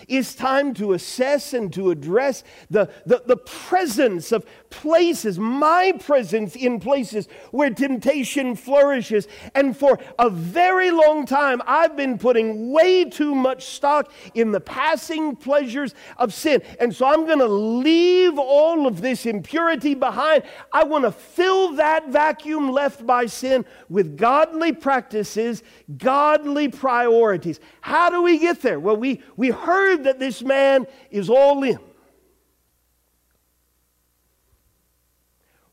It's 0.06 0.34
time 0.34 0.74
to 0.74 0.92
assess 0.92 1.54
and 1.54 1.72
to 1.72 1.90
address 1.90 2.44
the, 2.70 2.90
the, 3.06 3.22
the, 3.26 3.36
presence 3.36 4.32
of 4.32 4.46
places, 4.70 5.38
my 5.38 5.92
presence 5.98 6.56
in 6.56 6.80
places 6.80 7.28
where 7.50 7.70
temptation 7.70 8.54
flourishes. 8.54 9.28
And 9.54 9.76
for 9.76 9.98
a 10.18 10.30
very 10.30 10.90
long 10.90 11.26
time, 11.26 11.62
I've 11.66 11.96
been 11.96 12.18
putting 12.18 12.70
way 12.70 13.04
too 13.04 13.34
much 13.34 13.66
stock 13.66 14.12
in 14.34 14.52
the 14.52 14.60
passing 14.60 15.36
pleasures 15.36 15.94
of 16.16 16.32
sin. 16.34 16.62
And 16.80 16.94
so 16.94 17.06
I'm 17.06 17.26
going 17.26 17.38
to 17.38 17.46
leave 17.46 18.38
all 18.38 18.86
of 18.86 19.00
this 19.00 19.26
impurity 19.26 19.94
behind. 19.94 20.44
I 20.72 20.84
want 20.84 21.04
to 21.04 21.12
fill 21.12 21.74
that 21.74 22.08
vacuum 22.08 22.70
left 22.70 23.06
by 23.06 23.26
sin 23.26 23.64
with 23.88 24.16
godly 24.16 24.72
practices, 24.72 25.62
godly 25.96 26.68
priorities. 26.68 27.60
How 27.80 28.10
do 28.10 28.22
we 28.22 28.38
get 28.38 28.62
there? 28.62 28.80
Well, 28.80 28.96
we, 28.96 29.22
we 29.36 29.50
heard 29.50 30.04
that 30.04 30.18
this 30.18 30.42
man 30.42 30.86
is 31.10 31.30
all 31.30 31.62
in. 31.62 31.78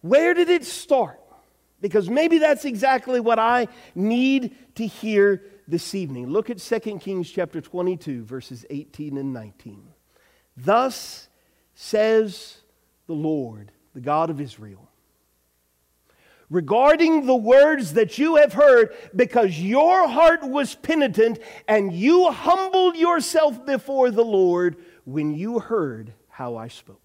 Where 0.06 0.36
did 0.36 0.50
it 0.50 0.66
start? 0.66 1.20
Because 1.82 2.12
maybe 2.12 2.38
that's 2.38 2.64
exactly 2.64 3.20
what 3.20 3.40
I 3.40 3.68
need 3.96 4.56
to 4.76 4.86
hear 4.86 5.42
this 5.68 5.96
evening. 5.96 6.28
Look 6.28 6.52
at 6.52 6.60
2 6.60 7.00
Kings 7.00 7.28
chapter 7.28 7.60
22, 7.60 8.24
verses 8.24 8.68
18 8.70 9.18
and 9.18 9.34
19. 9.34 9.84
Thus 10.56 11.28
says 11.74 12.58
the 13.08 13.16
Lord, 13.16 13.72
the 13.96 14.00
God 14.00 14.30
of 14.30 14.40
Israel 14.40 14.88
regarding 16.52 17.26
the 17.26 17.36
words 17.36 17.94
that 17.94 18.20
you 18.20 18.36
have 18.36 18.54
heard, 18.54 18.96
because 19.16 19.60
your 19.60 20.08
heart 20.08 20.48
was 20.48 20.76
penitent 20.76 21.40
and 21.68 21.92
you 21.92 22.32
humbled 22.32 22.96
yourself 22.96 23.66
before 23.66 24.12
the 24.12 24.24
Lord 24.24 24.78
when 25.06 25.34
you 25.34 25.58
heard 25.58 26.14
how 26.30 26.56
I 26.56 26.68
spoke. 26.68 27.05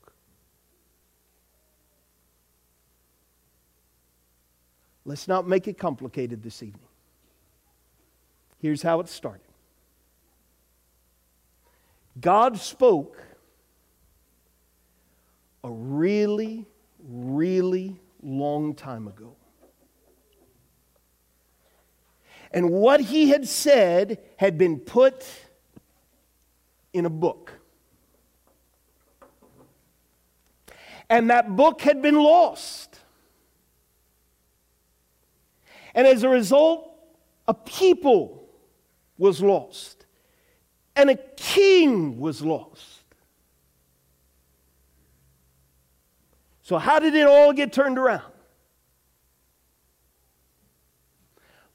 Let's 5.10 5.26
not 5.26 5.48
make 5.48 5.66
it 5.66 5.76
complicated 5.76 6.40
this 6.40 6.62
evening. 6.62 6.86
Here's 8.62 8.80
how 8.80 9.00
it 9.00 9.08
started 9.08 9.40
God 12.20 12.56
spoke 12.60 13.20
a 15.64 15.68
really, 15.68 16.64
really 17.08 17.98
long 18.22 18.72
time 18.72 19.08
ago. 19.08 19.34
And 22.52 22.70
what 22.70 23.00
he 23.00 23.30
had 23.30 23.48
said 23.48 24.20
had 24.36 24.56
been 24.58 24.78
put 24.78 25.26
in 26.92 27.04
a 27.04 27.10
book. 27.10 27.52
And 31.08 31.30
that 31.30 31.56
book 31.56 31.80
had 31.80 32.00
been 32.00 32.14
lost. 32.14 32.99
And 35.94 36.06
as 36.06 36.22
a 36.22 36.28
result, 36.28 36.90
a 37.48 37.54
people 37.54 38.48
was 39.18 39.42
lost. 39.42 40.06
And 40.96 41.10
a 41.10 41.16
king 41.36 42.18
was 42.20 42.42
lost. 42.42 43.04
So, 46.62 46.78
how 46.78 46.98
did 47.00 47.14
it 47.14 47.26
all 47.26 47.52
get 47.52 47.72
turned 47.72 47.98
around? 47.98 48.32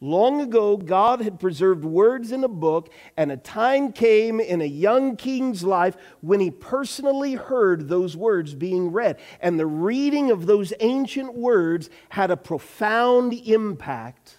Long 0.06 0.40
ago, 0.40 0.78
God 0.78 1.22
had 1.22 1.40
preserved 1.40 1.84
words 1.84 2.32
in 2.32 2.44
a 2.44 2.48
book, 2.48 2.94
and 3.18 3.32
a 3.32 3.38
time 3.38 3.92
came 3.92 4.40
in 4.40 4.62
a 4.62 4.66
young 4.66 5.16
king's 5.16 5.64
life 5.64 5.98
when 6.22 6.40
he 6.40 6.52
personally 6.52 7.34
heard 7.34 7.88
those 7.88 8.16
words 8.16 8.54
being 8.54 8.92
read. 8.92 9.18
And 9.42 9.60
the 9.60 9.66
reading 9.66 10.30
of 10.30 10.46
those 10.46 10.74
ancient 10.80 11.34
words 11.34 11.90
had 12.10 12.30
a 12.30 12.38
profound 12.38 13.34
impact 13.34 14.38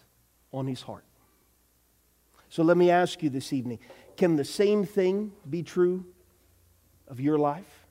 on 0.52 0.68
his 0.68 0.82
heart. 0.82 1.04
So 2.48 2.62
let 2.62 2.76
me 2.76 2.90
ask 2.90 3.20
you 3.22 3.28
this 3.28 3.52
evening 3.52 3.80
can 4.16 4.36
the 4.36 4.44
same 4.44 4.84
thing 4.84 5.32
be 5.50 5.64
true 5.64 6.06
of 7.08 7.20
your 7.20 7.38
life? 7.38 7.86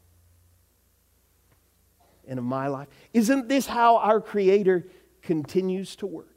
and 2.28 2.40
of 2.40 2.46
my 2.46 2.68
life? 2.68 2.88
Isn't 3.14 3.48
this 3.48 3.68
how 3.68 3.98
our 3.98 4.20
Creator 4.20 4.88
continues 5.22 5.96
to 5.98 6.08
work? 6.08 6.35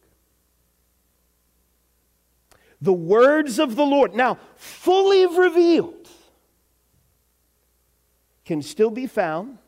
The 2.80 2.92
words 2.92 3.58
of 3.58 3.76
the 3.76 3.84
Lord, 3.84 4.14
now 4.14 4.38
fully 4.56 5.26
revealed, 5.26 6.08
can 8.44 8.62
still 8.62 8.90
be 8.90 9.06
found 9.06 9.58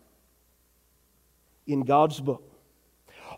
in 1.67 1.83
God's 1.83 2.21
book. 2.21 2.45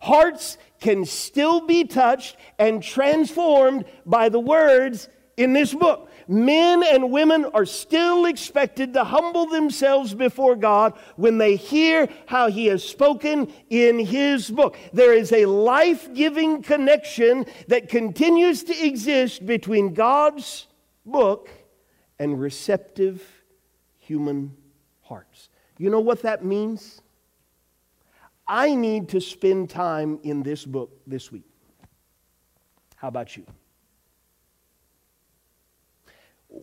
Hearts 0.02 0.58
can 0.80 1.04
still 1.04 1.66
be 1.66 1.84
touched 1.84 2.36
and 2.58 2.82
transformed 2.82 3.84
by 4.04 4.28
the 4.28 4.40
words 4.40 5.08
in 5.36 5.52
this 5.52 5.72
book 5.72 6.10
men 6.32 6.82
and 6.82 7.12
women 7.12 7.44
are 7.44 7.66
still 7.66 8.24
expected 8.24 8.94
to 8.94 9.04
humble 9.04 9.46
themselves 9.46 10.14
before 10.14 10.56
God 10.56 10.94
when 11.16 11.38
they 11.38 11.56
hear 11.56 12.08
how 12.26 12.48
He 12.48 12.66
has 12.66 12.82
spoken 12.82 13.52
in 13.70 13.98
His 13.98 14.50
book. 14.50 14.76
There 14.92 15.12
is 15.12 15.32
a 15.32 15.46
life 15.46 16.12
giving 16.14 16.62
connection 16.62 17.46
that 17.68 17.88
continues 17.88 18.64
to 18.64 18.86
exist 18.86 19.44
between 19.44 19.94
God's 19.94 20.66
book 21.04 21.50
and 22.18 22.40
receptive 22.40 23.22
human 23.98 24.56
hearts. 25.02 25.50
You 25.78 25.90
know 25.90 26.00
what 26.00 26.22
that 26.22 26.44
means? 26.44 27.02
I 28.46 28.74
need 28.74 29.08
to 29.10 29.20
spend 29.20 29.70
time 29.70 30.18
in 30.22 30.42
this 30.42 30.64
book 30.64 30.90
this 31.06 31.30
week. 31.30 31.46
How 32.96 33.08
about 33.08 33.36
you? 33.36 33.44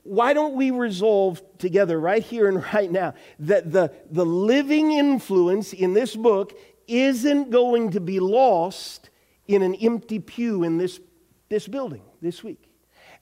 Why 0.04 0.34
don't 0.34 0.56
we 0.56 0.70
resolve 0.70 1.42
together 1.58 2.00
right 2.00 2.22
here 2.22 2.48
and 2.48 2.64
right 2.74 2.92
now 2.92 3.16
that 3.40 3.72
the, 3.72 3.92
the 4.12 4.26
living 4.26 4.92
influence 4.92 5.74
in 5.74 5.94
this 5.94 6.16
book 6.16 6.54
isn't 6.88 7.50
going 7.50 7.92
to 7.92 8.00
be 8.00 8.20
lost 8.20 9.10
in 9.48 9.64
an 9.64 9.74
empty 9.76 10.20
pew 10.20 10.64
in 10.64 10.78
this, 10.78 11.00
this 11.50 11.68
building 11.68 12.04
this 12.22 12.44
week. 12.44 12.70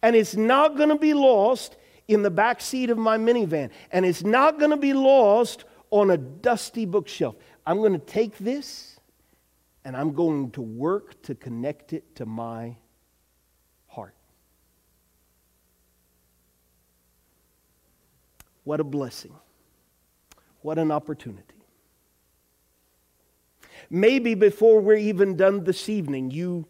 And 0.02 0.14
it's 0.16 0.36
not 0.36 0.76
going 0.76 0.90
to 0.90 0.98
be 0.98 1.14
lost 1.14 1.78
in 2.10 2.22
the 2.22 2.30
back 2.30 2.60
seat 2.60 2.90
of 2.90 2.98
my 2.98 3.18
minivan. 3.18 3.70
And 3.92 4.06
it's 4.06 4.24
not 4.24 4.60
going 4.60 4.72
to 4.72 4.78
be 4.78 4.94
lost 4.94 5.64
on 5.90 6.12
a 6.12 6.18
dusty 6.18 6.86
bookshelf. 6.86 7.36
I'm 7.66 7.78
going 7.78 7.94
to 7.94 8.06
take 8.06 8.38
this 8.38 9.00
and 9.86 9.96
I'm 9.96 10.12
going 10.12 10.52
to 10.52 10.62
work 10.62 11.22
to 11.24 11.36
connect 11.36 11.94
it 11.94 12.16
to 12.18 12.26
my 12.26 12.76
What 18.68 18.82
a 18.82 18.84
blessing. 18.84 19.34
What 20.60 20.78
an 20.78 20.92
opportunity. 20.92 21.56
Maybe 23.90 24.36
before 24.36 24.82
we're 24.82 24.98
even 24.98 25.38
done 25.38 25.64
this 25.64 25.88
evening, 25.88 26.32
you, 26.32 26.68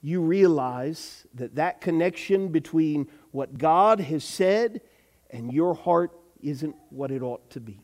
you 0.00 0.20
realize 0.20 1.26
that 1.34 1.56
that 1.56 1.80
connection 1.80 2.50
between 2.50 3.08
what 3.32 3.58
God 3.58 3.98
has 3.98 4.22
said 4.22 4.80
and 5.28 5.52
your 5.52 5.74
heart 5.74 6.12
isn't 6.40 6.76
what 6.90 7.10
it 7.10 7.20
ought 7.20 7.50
to 7.50 7.58
be. 7.58 7.80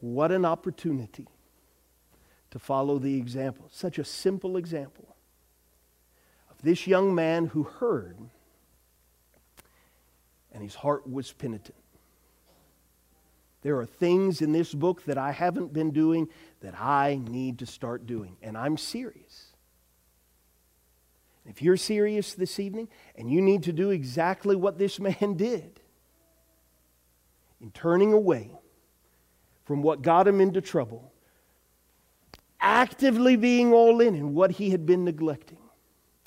What 0.00 0.32
an 0.32 0.44
opportunity 0.44 1.28
to 2.50 2.58
follow 2.58 2.98
the 2.98 3.16
example. 3.18 3.68
Such 3.70 4.00
a 4.00 4.04
simple 4.04 4.56
example 4.56 5.14
of 6.50 6.60
this 6.60 6.88
young 6.88 7.14
man 7.14 7.46
who 7.46 7.62
heard 7.62 8.18
and 10.52 10.62
his 10.62 10.74
heart 10.74 11.10
was 11.10 11.32
penitent. 11.32 11.76
There 13.62 13.78
are 13.78 13.86
things 13.86 14.42
in 14.42 14.52
this 14.52 14.74
book 14.74 15.04
that 15.04 15.16
I 15.16 15.32
haven't 15.32 15.72
been 15.72 15.92
doing 15.92 16.28
that 16.60 16.78
I 16.78 17.20
need 17.28 17.60
to 17.60 17.66
start 17.66 18.06
doing, 18.06 18.36
and 18.42 18.56
I'm 18.58 18.76
serious. 18.76 19.52
If 21.46 21.62
you're 21.62 21.76
serious 21.76 22.34
this 22.34 22.60
evening 22.60 22.88
and 23.16 23.30
you 23.30 23.40
need 23.40 23.64
to 23.64 23.72
do 23.72 23.90
exactly 23.90 24.54
what 24.54 24.78
this 24.78 25.00
man 25.00 25.34
did 25.36 25.80
in 27.60 27.70
turning 27.70 28.12
away 28.12 28.50
from 29.64 29.82
what 29.82 30.02
got 30.02 30.26
him 30.26 30.40
into 30.40 30.60
trouble, 30.60 31.12
actively 32.60 33.36
being 33.36 33.72
all 33.72 34.00
in 34.00 34.14
in 34.14 34.34
what 34.34 34.52
he 34.52 34.70
had 34.70 34.86
been 34.86 35.04
neglecting, 35.04 35.58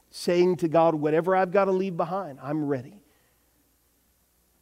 saying 0.09 0.55
to 0.57 0.69
God, 0.69 0.95
Whatever 0.95 1.35
I've 1.35 1.51
got 1.51 1.65
to 1.65 1.71
leave 1.71 1.97
behind, 1.97 2.39
I'm 2.41 2.65
ready 2.65 3.01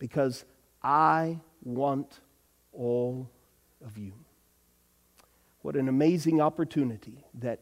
because 0.04 0.44
I 0.84 1.40
want 1.64 2.20
all 2.74 3.30
of 3.86 3.98
you. 3.98 4.12
What 5.62 5.78
an 5.78 5.88
amazing 5.88 6.42
opportunity 6.42 7.24
that 7.36 7.62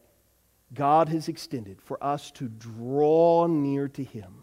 God 0.74 1.08
has 1.08 1.28
extended 1.28 1.80
for 1.80 2.02
us 2.02 2.32
to 2.32 2.48
draw 2.48 3.46
near 3.46 3.86
to 3.86 4.02
Him 4.02 4.42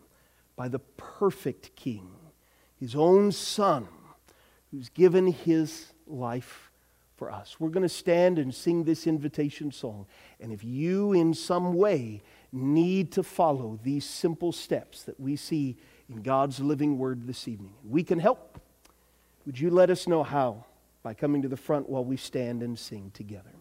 by 0.55 0.69
the 0.69 0.79
perfect 0.79 1.75
King, 1.75 2.11
his 2.79 2.95
own 2.95 3.33
Son, 3.33 3.89
who's 4.71 4.87
given 4.87 5.27
his 5.27 5.91
life 6.07 6.71
for 7.17 7.29
us. 7.29 7.59
We're 7.59 7.67
going 7.67 7.83
to 7.83 7.89
stand 7.89 8.39
and 8.39 8.55
sing 8.55 8.85
this 8.85 9.07
invitation 9.07 9.73
song. 9.73 10.05
And 10.39 10.53
if 10.53 10.63
you, 10.63 11.11
in 11.11 11.33
some 11.33 11.73
way, 11.73 12.21
need 12.53 13.11
to 13.11 13.23
follow 13.23 13.77
these 13.83 14.05
simple 14.05 14.53
steps 14.53 15.03
that 15.03 15.19
we 15.19 15.35
see 15.35 15.75
in 16.09 16.21
God's 16.21 16.59
living 16.59 16.97
word 16.97 17.27
this 17.27 17.47
evening, 17.47 17.73
we 17.87 18.03
can 18.03 18.19
help. 18.19 18.59
Would 19.45 19.59
you 19.59 19.69
let 19.69 19.89
us 19.89 20.07
know 20.07 20.23
how 20.23 20.65
by 21.03 21.13
coming 21.13 21.41
to 21.43 21.47
the 21.47 21.57
front 21.57 21.89
while 21.89 22.03
we 22.03 22.17
stand 22.17 22.63
and 22.63 22.77
sing 22.77 23.11
together? 23.13 23.51